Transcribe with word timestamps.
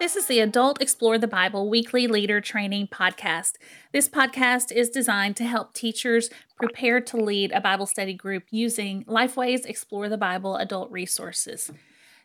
This 0.00 0.14
is 0.14 0.26
the 0.26 0.38
Adult 0.38 0.80
Explore 0.80 1.18
the 1.18 1.26
Bible 1.26 1.68
weekly 1.68 2.06
leader 2.06 2.40
training 2.40 2.86
podcast. 2.86 3.54
This 3.92 4.08
podcast 4.08 4.70
is 4.70 4.90
designed 4.90 5.34
to 5.38 5.44
help 5.44 5.74
teachers 5.74 6.30
prepare 6.56 7.00
to 7.00 7.16
lead 7.16 7.50
a 7.50 7.60
Bible 7.60 7.86
study 7.86 8.14
group 8.14 8.44
using 8.50 9.02
Lifeway's 9.06 9.64
Explore 9.64 10.08
the 10.08 10.16
Bible 10.16 10.54
adult 10.54 10.92
resources. 10.92 11.72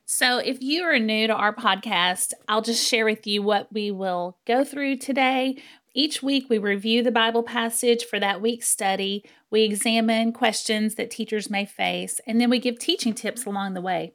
So, 0.06 0.38
if 0.38 0.62
you 0.62 0.84
are 0.84 1.00
new 1.00 1.26
to 1.26 1.34
our 1.34 1.54
podcast, 1.56 2.34
I'll 2.48 2.62
just 2.62 2.88
share 2.88 3.06
with 3.06 3.26
you 3.26 3.42
what 3.42 3.74
we 3.74 3.90
will 3.90 4.38
go 4.46 4.64
through 4.64 4.98
today. 4.98 5.58
Each 5.96 6.22
week, 6.22 6.46
we 6.52 6.60
review 6.60 7.02
the 7.02 7.12
Bible 7.12 7.42
passage 7.42 8.06
for 8.06 8.20
that 8.20 8.40
week's 8.40 8.68
study. 8.68 9.26
We 9.50 9.64
examine 9.64 10.32
questions 10.32 10.94
that 10.96 11.10
teachers 11.10 11.50
may 11.50 11.66
face, 11.66 12.22
and 12.28 12.40
then 12.40 12.52
we 12.52 12.60
give 12.60 12.78
teaching 12.78 13.16
tips 13.16 13.46
along 13.48 13.74
the 13.74 13.82
way. 13.82 14.14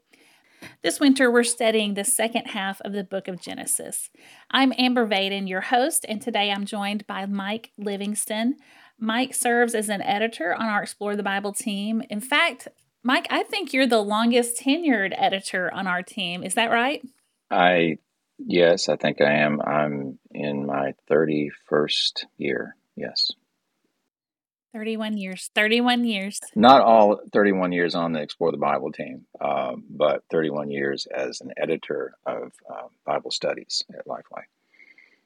This 0.82 1.00
winter, 1.00 1.30
we're 1.30 1.44
studying 1.44 1.94
the 1.94 2.04
second 2.04 2.46
half 2.46 2.80
of 2.82 2.92
the 2.92 3.04
book 3.04 3.28
of 3.28 3.40
Genesis. 3.40 4.10
I'm 4.50 4.72
Amber 4.78 5.06
Vaden, 5.06 5.48
your 5.48 5.60
host, 5.60 6.06
and 6.08 6.22
today 6.22 6.50
I'm 6.50 6.64
joined 6.64 7.06
by 7.06 7.26
Mike 7.26 7.72
Livingstone. 7.76 8.56
Mike 8.98 9.34
serves 9.34 9.74
as 9.74 9.88
an 9.88 10.02
editor 10.02 10.54
on 10.54 10.66
our 10.66 10.82
Explore 10.82 11.16
the 11.16 11.22
Bible 11.22 11.52
team. 11.52 12.02
In 12.10 12.20
fact, 12.20 12.68
Mike, 13.02 13.26
I 13.30 13.42
think 13.42 13.72
you're 13.72 13.86
the 13.86 14.02
longest 14.02 14.60
tenured 14.60 15.14
editor 15.16 15.72
on 15.72 15.86
our 15.86 16.02
team. 16.02 16.42
Is 16.42 16.54
that 16.54 16.70
right? 16.70 17.02
I, 17.50 17.98
yes, 18.38 18.88
I 18.88 18.96
think 18.96 19.20
I 19.20 19.32
am. 19.38 19.60
I'm 19.60 20.18
in 20.30 20.66
my 20.66 20.94
31st 21.10 22.24
year. 22.36 22.76
Yes. 22.96 23.30
31 24.72 25.16
years. 25.16 25.50
31 25.54 26.04
years. 26.04 26.40
Not 26.54 26.82
all 26.82 27.20
31 27.32 27.72
years 27.72 27.94
on 27.94 28.12
the 28.12 28.20
Explore 28.20 28.52
the 28.52 28.58
Bible 28.58 28.92
team, 28.92 29.26
uh, 29.40 29.74
but 29.88 30.22
31 30.30 30.70
years 30.70 31.06
as 31.14 31.40
an 31.40 31.52
editor 31.56 32.14
of 32.26 32.52
uh, 32.70 32.88
Bible 33.04 33.30
studies 33.30 33.84
at 33.96 34.06
Lifeway. 34.06 34.42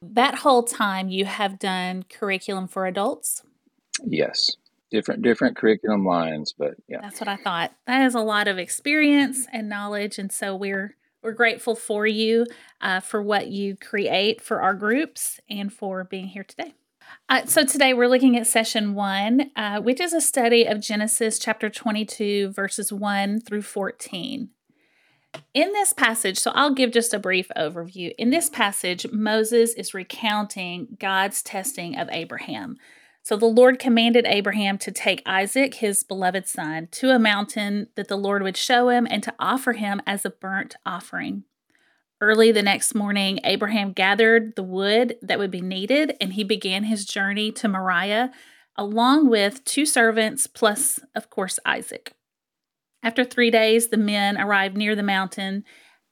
That 0.03 0.37
whole 0.37 0.63
time 0.63 1.09
you 1.09 1.25
have 1.25 1.59
done 1.59 2.05
curriculum 2.09 2.67
for 2.67 2.87
adults? 2.87 3.43
Yes. 4.05 4.51
Different 4.91 5.23
different 5.23 5.57
curriculum 5.57 6.05
lines, 6.05 6.55
but 6.57 6.75
yeah. 6.87 7.01
That's 7.01 7.21
what 7.21 7.29
I 7.29 7.37
thought. 7.37 7.73
That 7.87 8.05
is 8.05 8.15
a 8.15 8.21
lot 8.21 8.47
of 8.47 8.59
experience 8.59 9.47
and 9.53 9.69
knowledge 9.69 10.19
and 10.19 10.31
so 10.31 10.55
we're 10.55 10.97
we're 11.23 11.33
grateful 11.33 11.77
for 11.77 12.07
you 12.07 12.47
uh, 12.81 13.01
for 13.01 13.23
what 13.23 13.47
you 13.47 13.77
create 13.77 14.41
for 14.41 14.61
our 14.61 14.75
groups 14.75 15.41
and 15.49 15.73
for 15.73 16.05
being 16.05 16.27
here 16.27 16.45
today. 16.45 16.75
Uh, 17.29 17.45
so 17.47 17.65
today 17.65 17.95
we're 17.95 18.09
looking 18.09 18.37
at 18.37 18.47
session 18.47 18.95
one, 18.95 19.51
uh, 19.57 19.81
which 19.81 20.01
is 20.01 20.13
a 20.13 20.21
study 20.21 20.65
of 20.65 20.81
Genesis 20.81 21.39
chapter 21.39 21.71
22, 21.71 22.51
verses 22.51 22.93
1 22.93 23.41
through 23.41 23.63
14. 23.63 24.51
In 25.55 25.73
this 25.73 25.93
passage, 25.93 26.39
so 26.39 26.51
I'll 26.55 26.75
give 26.75 26.91
just 26.91 27.15
a 27.15 27.19
brief 27.19 27.51
overview. 27.57 28.13
In 28.19 28.31
this 28.31 28.51
passage, 28.51 29.07
Moses 29.11 29.73
is 29.75 29.95
recounting 29.95 30.97
God's 30.99 31.43
testing 31.43 31.99
of 31.99 32.09
Abraham. 32.11 32.77
So 33.23 33.37
the 33.37 33.47
Lord 33.47 33.79
commanded 33.79 34.27
Abraham 34.27 34.79
to 34.79 34.91
take 34.91 35.23
Isaac, 35.25 35.75
his 35.75 36.03
beloved 36.03 36.49
son, 36.49 36.89
to 36.93 37.11
a 37.11 37.19
mountain 37.19 37.87
that 37.95 38.09
the 38.09 38.17
Lord 38.17 38.43
would 38.43 38.57
show 38.57 38.89
him 38.89 39.07
and 39.09 39.23
to 39.23 39.35
offer 39.39 39.75
him 39.75 40.03
as 40.07 40.25
a 40.25 40.31
burnt 40.31 40.75
offering. 40.85 41.45
Early 42.23 42.53
the 42.53 42.63
next 42.63 42.95
morning, 42.95 43.41
Abraham 43.43 43.93
gathered 43.93 44.55
the 44.55 44.63
wood 44.63 45.17
that 45.23 45.41
would 45.41 45.51
be 45.51 45.61
needed 45.61 46.17
and 46.21 46.35
he 46.35 46.45
began 46.45 46.85
his 46.85 47.05
journey 47.05 47.51
to 47.51 47.67
Moriah, 47.67 48.31
along 48.77 49.29
with 49.29 49.65
two 49.65 49.85
servants, 49.85 50.47
plus, 50.47 51.01
of 51.17 51.31
course, 51.31 51.59
Isaac. 51.67 52.13
After 53.03 53.25
three 53.25 53.51
days, 53.51 53.89
the 53.89 53.97
men 53.97 54.41
arrived 54.41 54.77
near 54.77 54.95
the 54.95 55.03
mountain. 55.03 55.65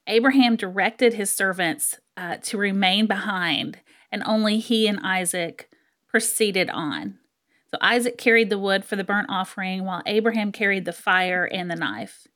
Abraham 0.05 0.57
directed 0.57 1.13
his 1.13 1.31
servants 1.31 1.97
uh, 2.17 2.35
to 2.41 2.57
remain 2.57 3.07
behind, 3.07 3.79
and 4.11 4.21
only 4.25 4.59
he 4.59 4.87
and 4.87 4.99
Isaac 5.01 5.69
proceeded 6.09 6.69
on. 6.69 7.19
So 7.67 7.77
Isaac 7.79 8.17
carried 8.17 8.49
the 8.49 8.59
wood 8.59 8.83
for 8.83 8.97
the 8.97 9.05
burnt 9.05 9.27
offering, 9.29 9.85
while 9.85 10.03
Abraham 10.05 10.51
carried 10.51 10.83
the 10.83 10.91
fire 10.91 11.45
and 11.45 11.71
the 11.71 11.77
knife. 11.77 12.27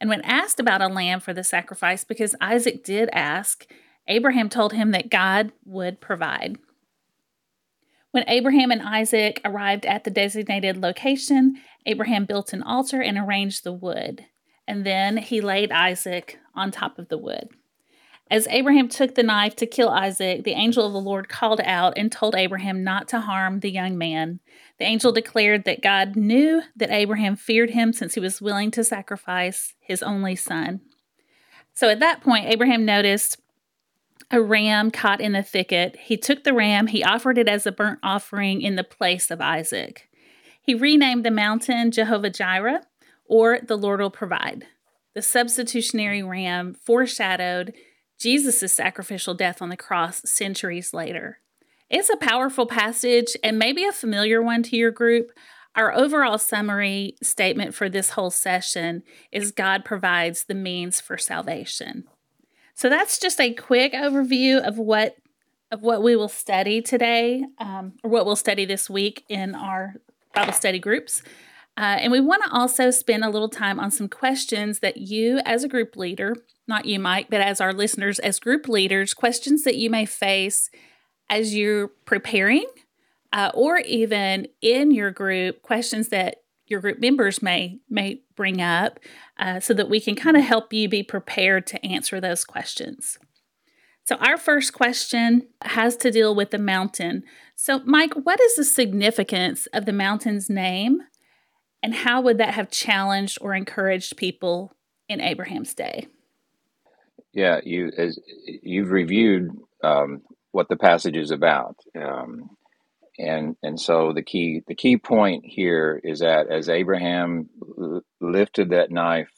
And 0.00 0.10
when 0.10 0.20
asked 0.22 0.60
about 0.60 0.82
a 0.82 0.88
lamb 0.88 1.20
for 1.20 1.32
the 1.32 1.44
sacrifice, 1.44 2.04
because 2.04 2.34
Isaac 2.40 2.84
did 2.84 3.08
ask, 3.12 3.66
Abraham 4.06 4.48
told 4.48 4.72
him 4.72 4.90
that 4.90 5.10
God 5.10 5.52
would 5.64 6.00
provide. 6.00 6.58
When 8.10 8.24
Abraham 8.28 8.70
and 8.70 8.82
Isaac 8.82 9.40
arrived 9.44 9.86
at 9.86 10.04
the 10.04 10.10
designated 10.10 10.76
location, 10.76 11.56
Abraham 11.86 12.26
built 12.26 12.52
an 12.52 12.62
altar 12.62 13.00
and 13.00 13.18
arranged 13.18 13.64
the 13.64 13.72
wood. 13.72 14.26
And 14.68 14.86
then 14.86 15.16
he 15.16 15.40
laid 15.40 15.72
Isaac 15.72 16.38
on 16.54 16.70
top 16.70 16.98
of 16.98 17.08
the 17.08 17.18
wood. 17.18 17.48
As 18.30 18.48
Abraham 18.48 18.88
took 18.88 19.14
the 19.14 19.22
knife 19.22 19.54
to 19.56 19.66
kill 19.66 19.90
Isaac, 19.90 20.44
the 20.44 20.52
angel 20.52 20.86
of 20.86 20.92
the 20.92 21.00
Lord 21.00 21.28
called 21.28 21.60
out 21.60 21.92
and 21.96 22.10
told 22.10 22.34
Abraham 22.34 22.82
not 22.82 23.06
to 23.08 23.20
harm 23.20 23.60
the 23.60 23.70
young 23.70 23.98
man. 23.98 24.40
The 24.78 24.86
angel 24.86 25.12
declared 25.12 25.64
that 25.64 25.82
God 25.82 26.16
knew 26.16 26.62
that 26.74 26.90
Abraham 26.90 27.36
feared 27.36 27.70
him 27.70 27.92
since 27.92 28.14
he 28.14 28.20
was 28.20 28.40
willing 28.40 28.70
to 28.72 28.82
sacrifice 28.82 29.74
his 29.78 30.02
only 30.02 30.36
son. 30.36 30.80
So 31.74 31.88
at 31.88 32.00
that 32.00 32.22
point, 32.22 32.46
Abraham 32.46 32.84
noticed 32.84 33.40
a 34.30 34.40
ram 34.40 34.90
caught 34.90 35.20
in 35.20 35.32
the 35.32 35.42
thicket. 35.42 35.96
He 35.96 36.16
took 36.16 36.44
the 36.44 36.54
ram, 36.54 36.86
he 36.86 37.04
offered 37.04 37.36
it 37.36 37.48
as 37.48 37.66
a 37.66 37.72
burnt 37.72 37.98
offering 38.02 38.62
in 38.62 38.76
the 38.76 38.84
place 38.84 39.30
of 39.30 39.40
Isaac. 39.40 40.08
He 40.62 40.74
renamed 40.74 41.26
the 41.26 41.30
mountain 41.30 41.90
Jehovah 41.90 42.30
Jireh, 42.30 42.86
or 43.26 43.58
the 43.62 43.76
Lord 43.76 44.00
will 44.00 44.10
provide. 44.10 44.66
The 45.14 45.22
substitutionary 45.22 46.22
ram 46.22 46.74
foreshadowed 46.74 47.74
Jesus' 48.18 48.72
sacrificial 48.72 49.34
death 49.34 49.60
on 49.60 49.68
the 49.68 49.76
cross 49.76 50.22
centuries 50.24 50.94
later. 50.94 51.40
It's 51.90 52.10
a 52.10 52.16
powerful 52.16 52.66
passage 52.66 53.36
and 53.42 53.58
maybe 53.58 53.84
a 53.84 53.92
familiar 53.92 54.42
one 54.42 54.62
to 54.64 54.76
your 54.76 54.90
group. 54.90 55.30
Our 55.76 55.92
overall 55.92 56.38
summary 56.38 57.16
statement 57.22 57.74
for 57.74 57.88
this 57.88 58.10
whole 58.10 58.30
session 58.30 59.02
is 59.32 59.50
God 59.50 59.84
provides 59.84 60.44
the 60.44 60.54
means 60.54 61.00
for 61.00 61.18
salvation. 61.18 62.04
So 62.74 62.88
that's 62.88 63.18
just 63.18 63.40
a 63.40 63.52
quick 63.54 63.92
overview 63.92 64.66
of 64.66 64.78
what 64.78 65.16
of 65.70 65.82
what 65.82 66.02
we 66.02 66.14
will 66.14 66.28
study 66.28 66.80
today, 66.80 67.44
um, 67.58 67.94
or 68.04 68.10
what 68.10 68.26
we'll 68.26 68.36
study 68.36 68.64
this 68.64 68.88
week 68.88 69.24
in 69.28 69.56
our 69.56 69.94
Bible 70.32 70.52
study 70.52 70.78
groups. 70.78 71.22
Uh, 71.76 71.98
and 72.00 72.12
we 72.12 72.20
want 72.20 72.42
to 72.44 72.52
also 72.52 72.90
spend 72.90 73.24
a 73.24 73.30
little 73.30 73.48
time 73.48 73.80
on 73.80 73.90
some 73.90 74.08
questions 74.08 74.78
that 74.78 74.98
you, 74.98 75.40
as 75.44 75.64
a 75.64 75.68
group 75.68 75.96
leader, 75.96 76.34
not 76.68 76.86
you, 76.86 76.98
Mike, 76.98 77.26
but 77.30 77.40
as 77.40 77.60
our 77.60 77.72
listeners, 77.72 78.18
as 78.20 78.38
group 78.38 78.68
leaders, 78.68 79.12
questions 79.12 79.64
that 79.64 79.76
you 79.76 79.90
may 79.90 80.06
face 80.06 80.70
as 81.28 81.54
you're 81.54 81.88
preparing, 81.88 82.66
uh, 83.32 83.50
or 83.54 83.78
even 83.78 84.46
in 84.62 84.90
your 84.92 85.10
group, 85.10 85.62
questions 85.62 86.08
that 86.08 86.42
your 86.66 86.80
group 86.80 86.98
members 86.98 87.42
may 87.42 87.78
may 87.90 88.22
bring 88.36 88.62
up, 88.62 89.00
uh, 89.38 89.60
so 89.60 89.74
that 89.74 89.90
we 89.90 90.00
can 90.00 90.14
kind 90.14 90.36
of 90.36 90.44
help 90.44 90.72
you 90.72 90.88
be 90.88 91.02
prepared 91.02 91.66
to 91.66 91.84
answer 91.84 92.20
those 92.20 92.44
questions. 92.44 93.18
So, 94.04 94.16
our 94.16 94.36
first 94.36 94.72
question 94.72 95.48
has 95.62 95.96
to 95.98 96.10
deal 96.10 96.34
with 96.34 96.50
the 96.50 96.58
mountain. 96.58 97.24
So, 97.56 97.80
Mike, 97.84 98.14
what 98.14 98.40
is 98.40 98.56
the 98.56 98.64
significance 98.64 99.66
of 99.72 99.86
the 99.86 99.92
mountain's 99.92 100.48
name? 100.48 101.02
And 101.84 101.94
how 101.94 102.22
would 102.22 102.38
that 102.38 102.54
have 102.54 102.70
challenged 102.70 103.36
or 103.42 103.54
encouraged 103.54 104.16
people 104.16 104.72
in 105.06 105.20
Abraham's 105.20 105.74
day? 105.74 106.08
Yeah, 107.34 107.60
you 107.62 107.92
as 107.98 108.18
you've 108.62 108.90
reviewed 108.90 109.50
um, 109.82 110.22
what 110.52 110.70
the 110.70 110.76
passage 110.76 111.14
is 111.14 111.30
about, 111.30 111.76
um, 111.94 112.48
and 113.18 113.56
and 113.62 113.78
so 113.78 114.14
the 114.14 114.22
key 114.22 114.62
the 114.66 114.74
key 114.74 114.96
point 114.96 115.44
here 115.44 116.00
is 116.02 116.20
that 116.20 116.50
as 116.50 116.70
Abraham 116.70 117.50
lifted 118.18 118.70
that 118.70 118.90
knife, 118.90 119.28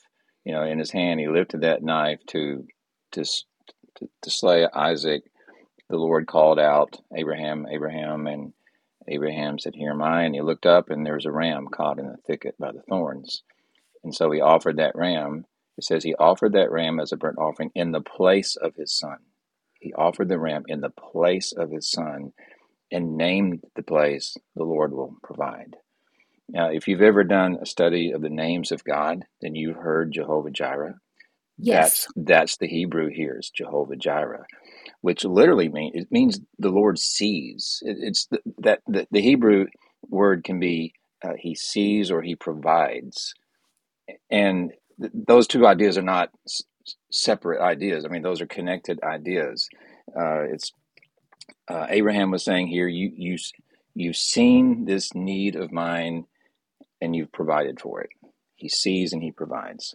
you 0.44 0.52
know, 0.52 0.62
in 0.62 0.78
his 0.78 0.92
hand, 0.92 1.18
he 1.18 1.26
lifted 1.26 1.62
that 1.62 1.82
knife 1.82 2.20
to 2.28 2.64
to 3.10 3.24
to, 3.24 4.08
to 4.22 4.30
slay 4.30 4.68
Isaac. 4.72 5.24
The 5.90 5.96
Lord 5.96 6.28
called 6.28 6.60
out 6.60 6.96
Abraham, 7.12 7.66
Abraham, 7.68 8.28
and 8.28 8.52
Abraham 9.08 9.58
said, 9.58 9.74
Here 9.74 9.90
am 9.90 10.02
I. 10.02 10.22
And 10.22 10.34
he 10.34 10.40
looked 10.40 10.66
up, 10.66 10.90
and 10.90 11.04
there 11.04 11.14
was 11.14 11.26
a 11.26 11.32
ram 11.32 11.68
caught 11.68 11.98
in 11.98 12.06
the 12.06 12.16
thicket 12.26 12.56
by 12.58 12.72
the 12.72 12.82
thorns. 12.82 13.42
And 14.04 14.14
so 14.14 14.30
he 14.30 14.40
offered 14.40 14.76
that 14.76 14.96
ram. 14.96 15.46
It 15.76 15.84
says 15.84 16.04
he 16.04 16.14
offered 16.14 16.52
that 16.52 16.70
ram 16.70 17.00
as 17.00 17.12
a 17.12 17.16
burnt 17.16 17.38
offering 17.38 17.70
in 17.74 17.92
the 17.92 18.00
place 18.00 18.56
of 18.56 18.74
his 18.76 18.96
son. 18.96 19.18
He 19.80 19.92
offered 19.92 20.28
the 20.28 20.38
ram 20.38 20.64
in 20.68 20.80
the 20.80 20.90
place 20.90 21.52
of 21.52 21.70
his 21.70 21.90
son 21.90 22.32
and 22.90 23.16
named 23.16 23.62
the 23.74 23.82
place 23.82 24.36
the 24.54 24.64
Lord 24.64 24.92
will 24.92 25.16
provide. 25.22 25.76
Now, 26.48 26.70
if 26.70 26.86
you've 26.86 27.02
ever 27.02 27.24
done 27.24 27.58
a 27.60 27.66
study 27.66 28.12
of 28.12 28.22
the 28.22 28.30
names 28.30 28.70
of 28.70 28.84
God, 28.84 29.24
then 29.42 29.54
you've 29.54 29.76
heard 29.76 30.12
Jehovah 30.12 30.50
Jireh. 30.50 30.94
Yes. 31.58 32.06
That's, 32.16 32.28
that's 32.28 32.56
the 32.58 32.68
Hebrew 32.68 33.08
here 33.08 33.36
is 33.38 33.50
Jehovah 33.50 33.96
Jireh 33.96 34.46
which 35.02 35.24
literally 35.24 35.68
means 35.68 35.92
it 35.94 36.12
means 36.12 36.40
the 36.58 36.70
Lord 36.70 36.98
sees. 36.98 37.82
It, 37.84 37.98
it's 38.00 38.26
the, 38.26 38.40
that 38.58 38.80
the, 38.86 39.06
the, 39.10 39.20
Hebrew 39.22 39.66
word 40.08 40.44
can 40.44 40.60
be 40.60 40.94
uh, 41.24 41.34
he 41.38 41.54
sees 41.54 42.10
or 42.10 42.22
he 42.22 42.36
provides, 42.36 43.34
and 44.30 44.72
th- 45.00 45.12
those 45.14 45.46
two 45.48 45.66
ideas 45.66 45.98
are 45.98 46.02
not 46.02 46.30
s- 46.46 46.62
separate 47.10 47.62
ideas. 47.62 48.04
I 48.04 48.08
mean, 48.08 48.22
those 48.22 48.40
are 48.40 48.46
connected 48.46 49.00
ideas. 49.02 49.68
Uh, 50.16 50.42
it's 50.42 50.72
uh, 51.68 51.86
Abraham 51.90 52.30
was 52.30 52.44
saying 52.44 52.68
here, 52.68 52.88
you 52.88 53.12
you 53.16 53.38
you've 53.94 54.16
seen 54.16 54.86
this 54.86 55.14
need 55.14 55.56
of 55.56 55.72
mine, 55.72 56.26
and 57.00 57.16
you've 57.16 57.32
provided 57.32 57.80
for 57.80 58.02
it. 58.02 58.10
He 58.56 58.68
sees 58.68 59.12
and 59.12 59.22
he 59.22 59.32
provides. 59.32 59.94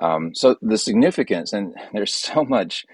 Um, 0.00 0.34
so 0.34 0.56
the 0.62 0.78
significance, 0.78 1.52
and 1.52 1.74
there's 1.92 2.14
so 2.14 2.44
much, 2.44 2.86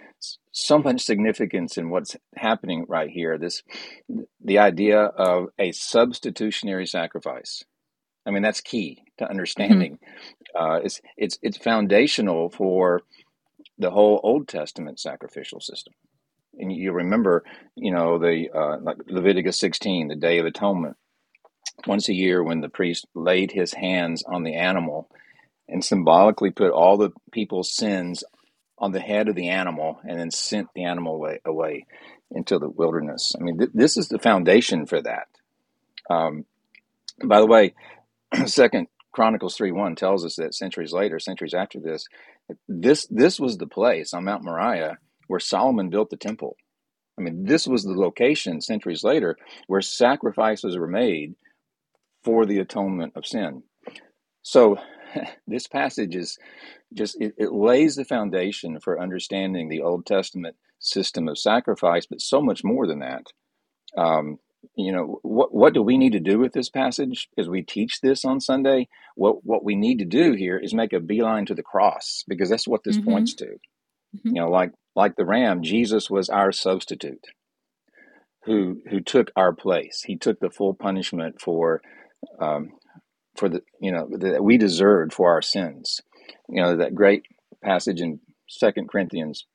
so 0.53 0.79
much 0.79 1.03
significance 1.03 1.77
in 1.77 1.91
what's 1.91 2.17
happening 2.35 2.87
right 2.89 3.11
here. 3.11 3.39
This, 3.39 3.63
the 4.43 4.59
idea 4.59 5.01
of 5.01 5.49
a 5.59 5.73
substitutionary 5.73 6.87
sacrifice. 6.87 7.65
I 8.27 8.31
mean, 8.31 8.43
that's 8.43 8.61
key 8.61 9.05
to 9.19 9.29
understanding. 9.29 9.99
Mm-hmm. 10.57 10.73
Uh, 10.73 10.77
it's 10.79 11.01
it's 11.17 11.39
it's 11.43 11.59
foundational 11.59 12.51
for 12.51 13.03
the 13.79 13.91
whole 13.91 14.21
Old 14.23 14.49
Testament 14.49 14.99
sacrificial 14.99 15.61
system. 15.61 15.95
And 16.59 16.73
you 16.73 16.93
remember, 16.93 17.45
you 17.75 17.93
know, 17.93 18.19
the 18.19 18.49
uh, 18.53 18.79
like 18.81 18.97
Leviticus 19.07 19.61
16, 19.61 20.09
the 20.09 20.17
Day 20.17 20.39
of 20.39 20.47
Atonement, 20.47 20.97
once 21.87 22.09
a 22.09 22.15
year 22.15 22.43
when 22.43 22.63
the 22.63 22.69
priest 22.69 23.07
laid 23.15 23.53
his 23.53 23.75
hands 23.75 24.25
on 24.27 24.43
the 24.43 24.55
animal 24.55 25.09
and 25.69 25.85
symbolically 25.85 26.51
put 26.51 26.71
all 26.71 26.97
the 26.97 27.11
people's 27.33 27.75
sins 27.75 28.25
on 28.79 28.93
the 28.93 29.01
head 29.01 29.29
of 29.29 29.35
the 29.35 29.49
animal 29.49 30.01
and 30.05 30.19
then 30.19 30.31
sent 30.31 30.69
the 30.75 30.85
animal 30.85 31.15
away, 31.15 31.41
away 31.45 31.87
into 32.31 32.59
the 32.59 32.69
wilderness. 32.69 33.35
I 33.39 33.43
mean, 33.43 33.59
th- 33.59 33.71
this 33.75 33.97
is 33.97 34.09
the 34.09 34.19
foundation 34.19 34.87
for 34.87 35.01
that. 35.03 35.29
Um, 36.11 36.45
by 37.25 37.41
the 37.41 37.47
way, 37.47 37.75
Second 38.47 38.89
Chronicles 39.13 39.57
three 39.57 39.73
one 39.73 39.95
tells 39.97 40.25
us 40.25 40.37
that 40.37 40.55
centuries 40.55 40.93
later, 40.93 41.19
centuries 41.19 41.55
after 41.55 41.81
this, 41.81 42.07
this 42.69 43.07
this 43.11 43.41
was 43.41 43.57
the 43.57 43.67
place 43.67 44.13
on 44.13 44.25
Mount 44.25 44.45
Moriah 44.45 44.99
where 45.27 45.41
Solomon 45.41 45.89
built 45.89 46.11
the 46.11 46.17
temple. 46.17 46.57
I 47.19 47.23
mean, 47.23 47.45
this 47.45 47.67
was 47.67 47.83
the 47.83 47.95
location 47.95 48.61
centuries 48.61 49.03
later 49.03 49.37
where 49.67 49.81
sacrifices 49.81 50.77
were 50.77 50.87
made 50.87 51.35
for 52.23 52.45
the 52.45 52.59
atonement 52.59 53.15
of 53.17 53.27
sin. 53.27 53.63
So 54.43 54.77
this 55.47 55.67
passage 55.67 56.15
is 56.15 56.39
just 56.95 57.17
it, 57.21 57.35
it, 57.37 57.53
lays 57.53 57.97
the 57.97 58.05
foundation 58.05 58.79
for 58.81 59.01
understanding 59.01 59.69
the 59.69 59.83
Old 59.83 60.07
Testament 60.07 60.57
system 60.79 61.29
of 61.29 61.39
sacrifice, 61.39 62.07
but 62.07 62.21
so 62.21 62.41
much 62.41 62.63
more 62.63 62.87
than 62.87 63.01
that. 63.01 63.33
Um, 63.97 64.39
you 64.75 64.93
know 64.93 65.21
what 65.23 65.55
what 65.55 65.75
do 65.75 65.83
we 65.83 65.97
need 65.97 66.13
to 66.13 66.21
do 66.21 66.39
with 66.39 66.53
this 66.53 66.69
passage 66.69 67.29
as 67.39 67.49
we 67.49 67.63
teach 67.63 68.01
this 68.01 68.25
on 68.25 68.41
Sunday? 68.41 68.89
What 69.15 69.45
what 69.45 69.65
we 69.65 69.77
need 69.77 69.99
to 70.01 70.05
do 70.05 70.33
here 70.33 70.59
is 70.59 70.75
make 70.75 70.93
a 70.93 71.01
beeline 71.01 71.47
to 71.47 71.55
the 71.55 71.63
cross 71.63 72.25
because 72.27 72.51
that's 72.51 72.67
what 72.67 72.83
this 72.85 72.97
mm-hmm. 72.97 73.11
points 73.11 73.35
to. 73.35 73.47
Mm-hmm. 73.47 74.29
You 74.29 74.41
know, 74.41 74.51
like 74.51 74.73
like 74.95 75.17
the 75.17 75.25
ram, 75.25 75.63
Jesus 75.63 76.11
was 76.11 76.29
our 76.29 76.53
substitute 76.53 77.27
who 78.47 78.81
who 78.91 79.01
took 79.01 79.31
our 79.37 79.53
place. 79.53 80.03
He 80.07 80.17
took 80.17 80.41
the 80.41 80.51
full 80.51 80.75
punishment 80.75 81.41
for 81.41 81.83
um, 82.41 82.71
for 83.37 83.49
the 83.49 83.63
you 83.81 83.93
know 83.93 84.09
that 84.19 84.43
we 84.43 84.57
deserved 84.57 85.13
for 85.13 85.31
our 85.31 85.43
sins. 85.43 86.01
You 86.49 86.63
know 86.63 86.77
that 86.77 86.95
great 86.95 87.25
passage 87.63 88.01
in 88.01 88.21
Second 88.49 88.89
Corinthians 88.89 89.47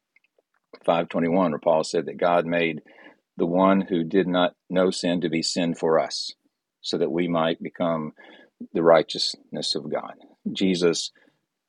five 0.85 1.09
twenty 1.09 1.29
one, 1.29 1.51
where 1.51 1.59
Paul 1.59 1.83
said 1.83 2.05
that 2.05 2.17
God 2.17 2.45
made 2.45 2.81
the 3.37 3.45
one 3.45 3.81
who 3.81 4.03
did 4.03 4.27
not 4.27 4.55
know 4.69 4.91
sin 4.91 5.21
to 5.21 5.29
be 5.29 5.41
sin 5.41 5.73
for 5.73 5.99
us, 5.99 6.33
so 6.81 6.97
that 6.97 7.11
we 7.11 7.27
might 7.27 7.61
become 7.63 8.13
the 8.73 8.83
righteousness 8.83 9.75
of 9.75 9.91
God. 9.91 10.13
Jesus 10.51 11.11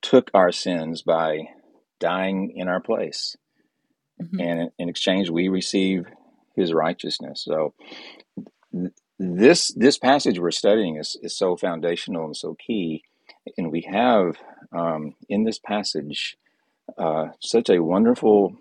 took 0.02 0.31
our 0.34 0.52
sins 0.52 1.02
by 1.02 1.48
dying 2.00 2.52
in 2.56 2.69
our 2.69 2.81
place. 2.81 3.37
Mm-hmm. 4.20 4.40
And 4.40 4.70
in 4.78 4.88
exchange, 4.88 5.31
we 5.31 5.48
receive 5.48 6.06
his 6.56 6.75
righteousness. 6.75 7.43
So 7.44 7.75
this 9.19 9.72
this 9.75 9.98
passage 9.98 10.38
we're 10.38 10.50
studying 10.50 10.96
is, 10.96 11.16
is 11.22 11.37
so 11.37 11.56
foundational 11.56 12.25
and 12.26 12.37
so 12.37 12.55
key. 12.55 13.05
And 13.56 13.70
we 13.70 13.88
have 13.90 14.37
um, 14.72 15.14
in 15.28 15.44
this 15.44 15.58
passage 15.58 16.36
uh, 16.98 17.28
such 17.40 17.70
a 17.70 17.82
wonderful 17.82 18.56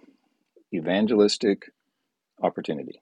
evangelistic 0.73 1.71
opportunity 2.41 3.01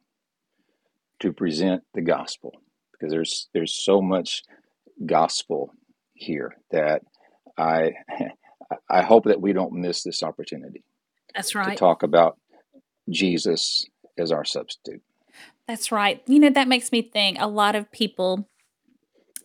to 1.19 1.33
present 1.33 1.83
the 1.94 2.01
gospel 2.01 2.53
because 2.91 3.11
there's 3.11 3.50
there's 3.53 3.73
so 3.73 4.01
much 4.01 4.44
gospel 5.06 5.73
here 6.13 6.56
that 6.71 7.01
I 7.57 7.94
I 8.89 9.01
hope 9.01 9.25
that 9.25 9.41
we 9.41 9.53
don't 9.53 9.73
miss 9.73 10.03
this 10.03 10.23
opportunity. 10.23 10.83
That's 11.35 11.56
right. 11.56 11.71
To 11.71 11.75
talk 11.75 12.03
about 12.03 12.38
Jesus 13.09 13.85
as 14.17 14.31
our 14.31 14.45
substitute. 14.45 15.01
That's 15.67 15.91
right. 15.91 16.21
You 16.27 16.39
know, 16.39 16.50
that 16.50 16.67
makes 16.67 16.91
me 16.91 17.01
think 17.01 17.38
a 17.39 17.47
lot 17.47 17.75
of 17.75 17.91
people 17.91 18.47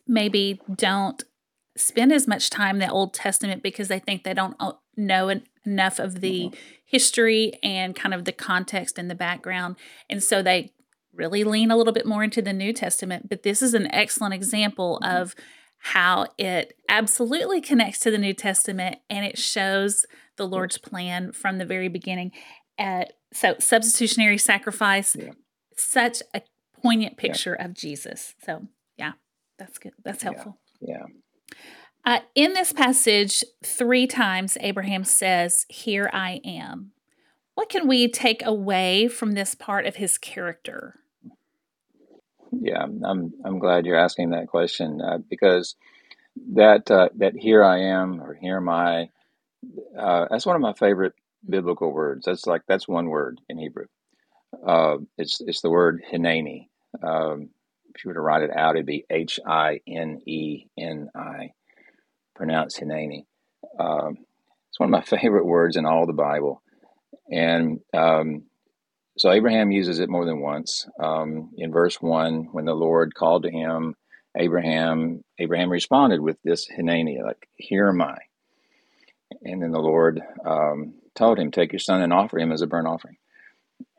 maybe 0.06 0.60
don't 0.74 1.22
spend 1.76 2.12
as 2.12 2.28
much 2.28 2.50
time 2.50 2.76
in 2.76 2.80
the 2.80 2.90
Old 2.90 3.14
Testament 3.14 3.62
because 3.62 3.88
they 3.88 3.98
think 3.98 4.22
they 4.22 4.34
don't 4.34 4.56
know 4.96 5.40
enough 5.66 5.98
of 5.98 6.20
the 6.20 6.46
mm-hmm. 6.46 6.56
history 6.84 7.58
and 7.62 7.96
kind 7.96 8.14
of 8.14 8.24
the 8.24 8.32
context 8.32 8.98
and 8.98 9.10
the 9.10 9.14
background. 9.14 9.76
And 10.08 10.22
so 10.22 10.42
they 10.42 10.72
really 11.12 11.44
lean 11.44 11.70
a 11.70 11.76
little 11.76 11.92
bit 11.92 12.06
more 12.06 12.22
into 12.24 12.42
the 12.42 12.52
New 12.52 12.72
Testament. 12.72 13.28
But 13.28 13.42
this 13.42 13.62
is 13.62 13.74
an 13.74 13.92
excellent 13.92 14.34
example 14.34 15.00
mm-hmm. 15.02 15.16
of 15.16 15.34
how 15.78 16.26
it 16.38 16.76
absolutely 16.88 17.60
connects 17.60 17.98
to 18.00 18.10
the 18.10 18.18
New 18.18 18.34
Testament 18.34 18.98
and 19.10 19.24
it 19.26 19.36
shows 19.36 20.06
the 20.36 20.46
Lord's 20.46 20.78
plan 20.78 21.32
from 21.32 21.58
the 21.58 21.64
very 21.64 21.88
beginning. 21.88 22.32
Uh, 22.78 23.04
so, 23.32 23.56
substitutionary 23.58 24.38
sacrifice, 24.38 25.14
yeah. 25.14 25.32
such 25.76 26.22
a 26.34 26.42
poignant 26.82 27.16
picture 27.16 27.56
yeah. 27.58 27.66
of 27.66 27.74
Jesus. 27.74 28.34
So, 28.44 28.66
yeah, 28.96 29.12
that's 29.58 29.78
good. 29.78 29.92
That's 30.04 30.22
helpful. 30.22 30.58
Yeah. 30.80 30.98
yeah. 31.00 31.06
Uh, 32.04 32.20
in 32.34 32.52
this 32.52 32.72
passage, 32.72 33.42
three 33.64 34.06
times 34.06 34.58
Abraham 34.60 35.04
says, 35.04 35.64
Here 35.68 36.10
I 36.12 36.40
am. 36.44 36.92
What 37.54 37.68
can 37.68 37.86
we 37.86 38.08
take 38.08 38.44
away 38.44 39.08
from 39.08 39.32
this 39.32 39.54
part 39.54 39.86
of 39.86 39.96
his 39.96 40.18
character? 40.18 41.00
Yeah, 42.52 42.82
I'm 42.82 43.32
I'm 43.44 43.58
glad 43.58 43.86
you're 43.86 43.96
asking 43.96 44.30
that 44.30 44.48
question 44.48 45.00
uh, 45.00 45.18
because 45.18 45.76
that 46.52 46.90
uh, 46.90 47.08
that 47.16 47.34
here 47.36 47.64
I 47.64 47.80
am 47.80 48.20
or 48.20 48.34
here 48.34 48.58
am 48.58 48.68
I. 48.68 49.08
Uh, 49.98 50.26
that's 50.30 50.46
one 50.46 50.56
of 50.56 50.62
my 50.62 50.74
favorite 50.74 51.14
biblical 51.48 51.92
words. 51.92 52.26
That's 52.26 52.46
like 52.46 52.62
that's 52.66 52.88
one 52.88 53.08
word 53.08 53.40
in 53.48 53.58
Hebrew. 53.58 53.86
Uh, 54.66 54.98
it's 55.16 55.40
it's 55.40 55.62
the 55.62 55.70
word 55.70 56.02
hineni. 56.12 56.68
Um, 57.02 57.50
if 57.94 58.04
you 58.04 58.08
were 58.08 58.14
to 58.14 58.20
write 58.20 58.42
it 58.42 58.50
out, 58.54 58.76
it'd 58.76 58.86
be 58.86 59.04
H 59.08 59.38
I 59.46 59.80
N 59.86 60.20
E 60.26 60.66
N 60.78 61.10
I, 61.14 61.52
pronounced 62.34 62.80
hineni. 62.80 63.24
Um, 63.78 64.18
it's 64.68 64.78
one 64.78 64.88
of 64.88 64.90
my 64.90 65.02
favorite 65.18 65.46
words 65.46 65.76
in 65.76 65.86
all 65.86 66.06
the 66.06 66.12
Bible, 66.12 66.62
and 67.30 67.80
um, 67.92 68.44
so 69.16 69.30
Abraham 69.30 69.70
uses 69.70 70.00
it 70.00 70.08
more 70.08 70.24
than 70.24 70.40
once. 70.40 70.88
Um, 71.02 71.50
in 71.56 71.70
verse 71.70 72.00
one, 72.00 72.48
when 72.52 72.64
the 72.64 72.74
Lord 72.74 73.14
called 73.14 73.44
to 73.44 73.50
him, 73.50 73.94
Abraham 74.36 75.22
Abraham 75.38 75.70
responded 75.70 76.20
with 76.20 76.36
this 76.42 76.68
hineni, 76.68 77.22
like 77.22 77.48
"Here 77.56 77.88
am 77.88 78.02
I." 78.02 78.18
And 79.42 79.62
then 79.62 79.70
the 79.70 79.80
Lord 79.80 80.20
um, 80.44 80.94
told 81.14 81.38
him, 81.38 81.50
"Take 81.50 81.72
your 81.72 81.78
son 81.78 82.02
and 82.02 82.12
offer 82.12 82.38
him 82.38 82.50
as 82.50 82.62
a 82.62 82.66
burnt 82.66 82.88
offering." 82.88 83.16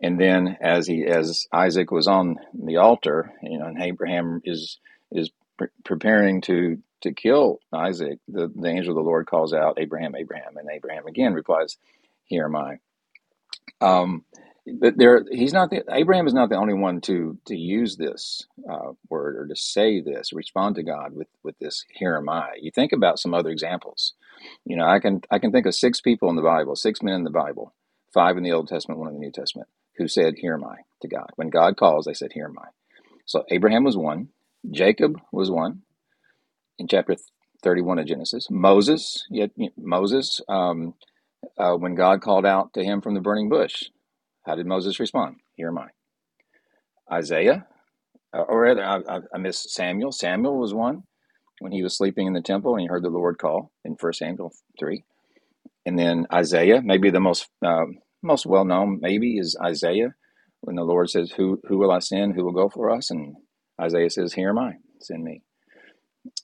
And 0.06 0.20
then, 0.20 0.58
as 0.62 0.86
he 0.86 1.04
as 1.06 1.48
Isaac 1.52 1.90
was 1.90 2.08
on 2.08 2.38
the 2.54 2.78
altar, 2.78 3.34
you 3.42 3.58
know, 3.58 3.66
and 3.66 3.82
Abraham 3.82 4.42
is 4.44 4.80
is 5.12 5.32
pre- 5.58 5.70
preparing 5.84 6.42
to 6.42 6.78
to 7.02 7.12
kill 7.12 7.60
Isaac, 7.74 8.20
the, 8.28 8.52
the 8.56 8.70
angel 8.70 8.92
of 8.92 9.04
the 9.04 9.10
Lord 9.10 9.26
calls 9.26 9.52
out, 9.52 9.80
"Abraham, 9.80 10.16
Abraham," 10.16 10.58
and 10.58 10.70
Abraham 10.72 11.08
again 11.08 11.34
replies, 11.34 11.78
"Here 12.26 12.46
am 12.46 12.56
I." 12.56 12.78
Um, 13.82 14.26
but 14.80 14.98
there, 14.98 15.24
he's 15.32 15.54
not 15.54 15.72
the 15.72 15.84
Abraham 15.92 16.28
is 16.28 16.34
not 16.36 16.50
the 16.50 16.58
only 16.58 16.76
one 16.76 17.02
to 17.02 17.40
to 17.46 17.56
use 17.56 17.98
this 17.98 18.46
uh, 18.70 18.92
word 19.10 19.38
or 19.38 19.48
to 19.48 19.56
say 19.56 20.02
this, 20.02 20.34
respond 20.34 20.76
to 20.76 20.84
God 20.84 21.14
with 21.14 21.30
with 21.44 21.58
this. 21.58 21.84
Here 21.90 22.16
am 22.16 22.30
I. 22.30 22.52
You 22.62 22.70
think 22.70 22.92
about 22.92 23.20
some 23.20 23.34
other 23.34 23.50
examples. 23.50 24.14
You 24.66 24.76
know, 24.76 24.86
I 24.86 25.00
can 25.00 25.22
I 25.32 25.40
can 25.40 25.52
think 25.52 25.66
of 25.66 25.74
six 25.74 26.00
people 26.00 26.30
in 26.30 26.36
the 26.36 26.44
Bible, 26.44 26.76
six 26.76 27.02
men 27.02 27.16
in 27.16 27.24
the 27.24 27.32
Bible, 27.32 27.74
five 28.14 28.38
in 28.38 28.44
the 28.44 28.52
Old 28.52 28.68
Testament, 28.68 29.00
one 29.00 29.10
in 29.10 29.16
the 29.16 29.20
New 29.20 29.32
Testament, 29.32 29.68
who 29.98 30.08
said, 30.08 30.36
"Here 30.38 30.56
am 30.56 30.66
I" 30.66 30.78
to 31.02 31.08
God. 31.08 31.30
When 31.36 31.50
God 31.50 31.78
calls, 31.78 32.06
they 32.06 32.14
said, 32.14 32.32
"Here 32.34 32.46
am 32.46 32.60
I." 32.60 32.70
So 33.26 33.46
Abraham 33.52 33.84
was 33.84 33.98
one. 33.98 34.30
Jacob 34.72 35.20
was 35.32 35.52
one. 35.52 35.82
In 36.80 36.88
chapter 36.88 37.16
thirty-one 37.64 38.00
of 38.00 38.08
Genesis, 38.08 38.48
Moses. 38.52 39.26
Yet 39.32 39.52
Moses, 39.78 40.42
um, 40.50 40.96
uh, 41.58 41.76
when 41.76 41.96
God 41.96 42.22
called 42.22 42.46
out 42.46 42.74
to 42.74 42.84
him 42.84 43.02
from 43.02 43.16
the 43.16 43.22
burning 43.22 43.50
bush, 43.50 43.86
how 44.46 44.56
did 44.56 44.68
Moses 44.68 45.00
respond? 45.00 45.38
Here 45.56 45.70
am 45.70 45.80
I. 45.80 45.88
Isaiah, 47.12 47.68
uh, 48.34 48.42
or 48.42 48.62
rather, 48.62 48.84
I, 48.84 48.98
I, 49.10 49.20
I 49.36 49.38
missed 49.38 49.72
Samuel. 49.72 50.12
Samuel 50.12 50.58
was 50.60 50.74
one 50.74 51.04
when 51.60 51.72
he 51.72 51.84
was 51.84 51.98
sleeping 51.98 52.28
in 52.28 52.34
the 52.34 52.42
temple 52.42 52.74
and 52.74 52.82
he 52.82 52.88
heard 52.88 53.04
the 53.04 53.10
Lord 53.10 53.38
call 53.38 53.72
in 53.86 53.94
1 54.00 54.14
Samuel 54.14 54.54
3. 54.80 55.04
And 55.86 55.98
then 56.00 56.28
Isaiah, 56.34 56.82
maybe 56.84 57.10
the 57.12 57.20
most 57.20 57.48
uh, 57.66 57.86
most 58.26 58.46
well 58.46 58.66
known 58.66 59.00
maybe 59.02 59.38
is 59.38 59.58
Isaiah, 59.62 60.16
when 60.62 60.76
the 60.76 60.84
Lord 60.84 61.10
says, 61.10 61.32
"Who 61.32 61.62
who 61.68 61.78
will 61.78 61.92
I 61.92 62.00
send? 62.00 62.36
Who 62.36 62.44
will 62.44 62.52
go 62.52 62.70
for 62.70 62.90
us?" 62.90 63.12
And 63.12 63.36
Isaiah 63.80 64.10
says, 64.10 64.34
"Here 64.34 64.50
am 64.50 64.60
I. 64.60 64.78
Send 65.00 65.24
me." 65.24 65.44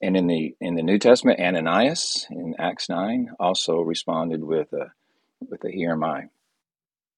And 0.01 0.15
in 0.15 0.27
the 0.27 0.55
in 0.61 0.75
the 0.75 0.83
New 0.83 0.99
Testament, 0.99 1.39
Ananias 1.39 2.27
in 2.29 2.55
Acts 2.59 2.87
nine 2.89 3.31
also 3.39 3.81
responded 3.81 4.43
with 4.43 4.71
a 4.73 4.91
with 5.49 5.63
a 5.65 5.71
"Here 5.71 5.91
am 5.91 6.03
I." 6.03 6.29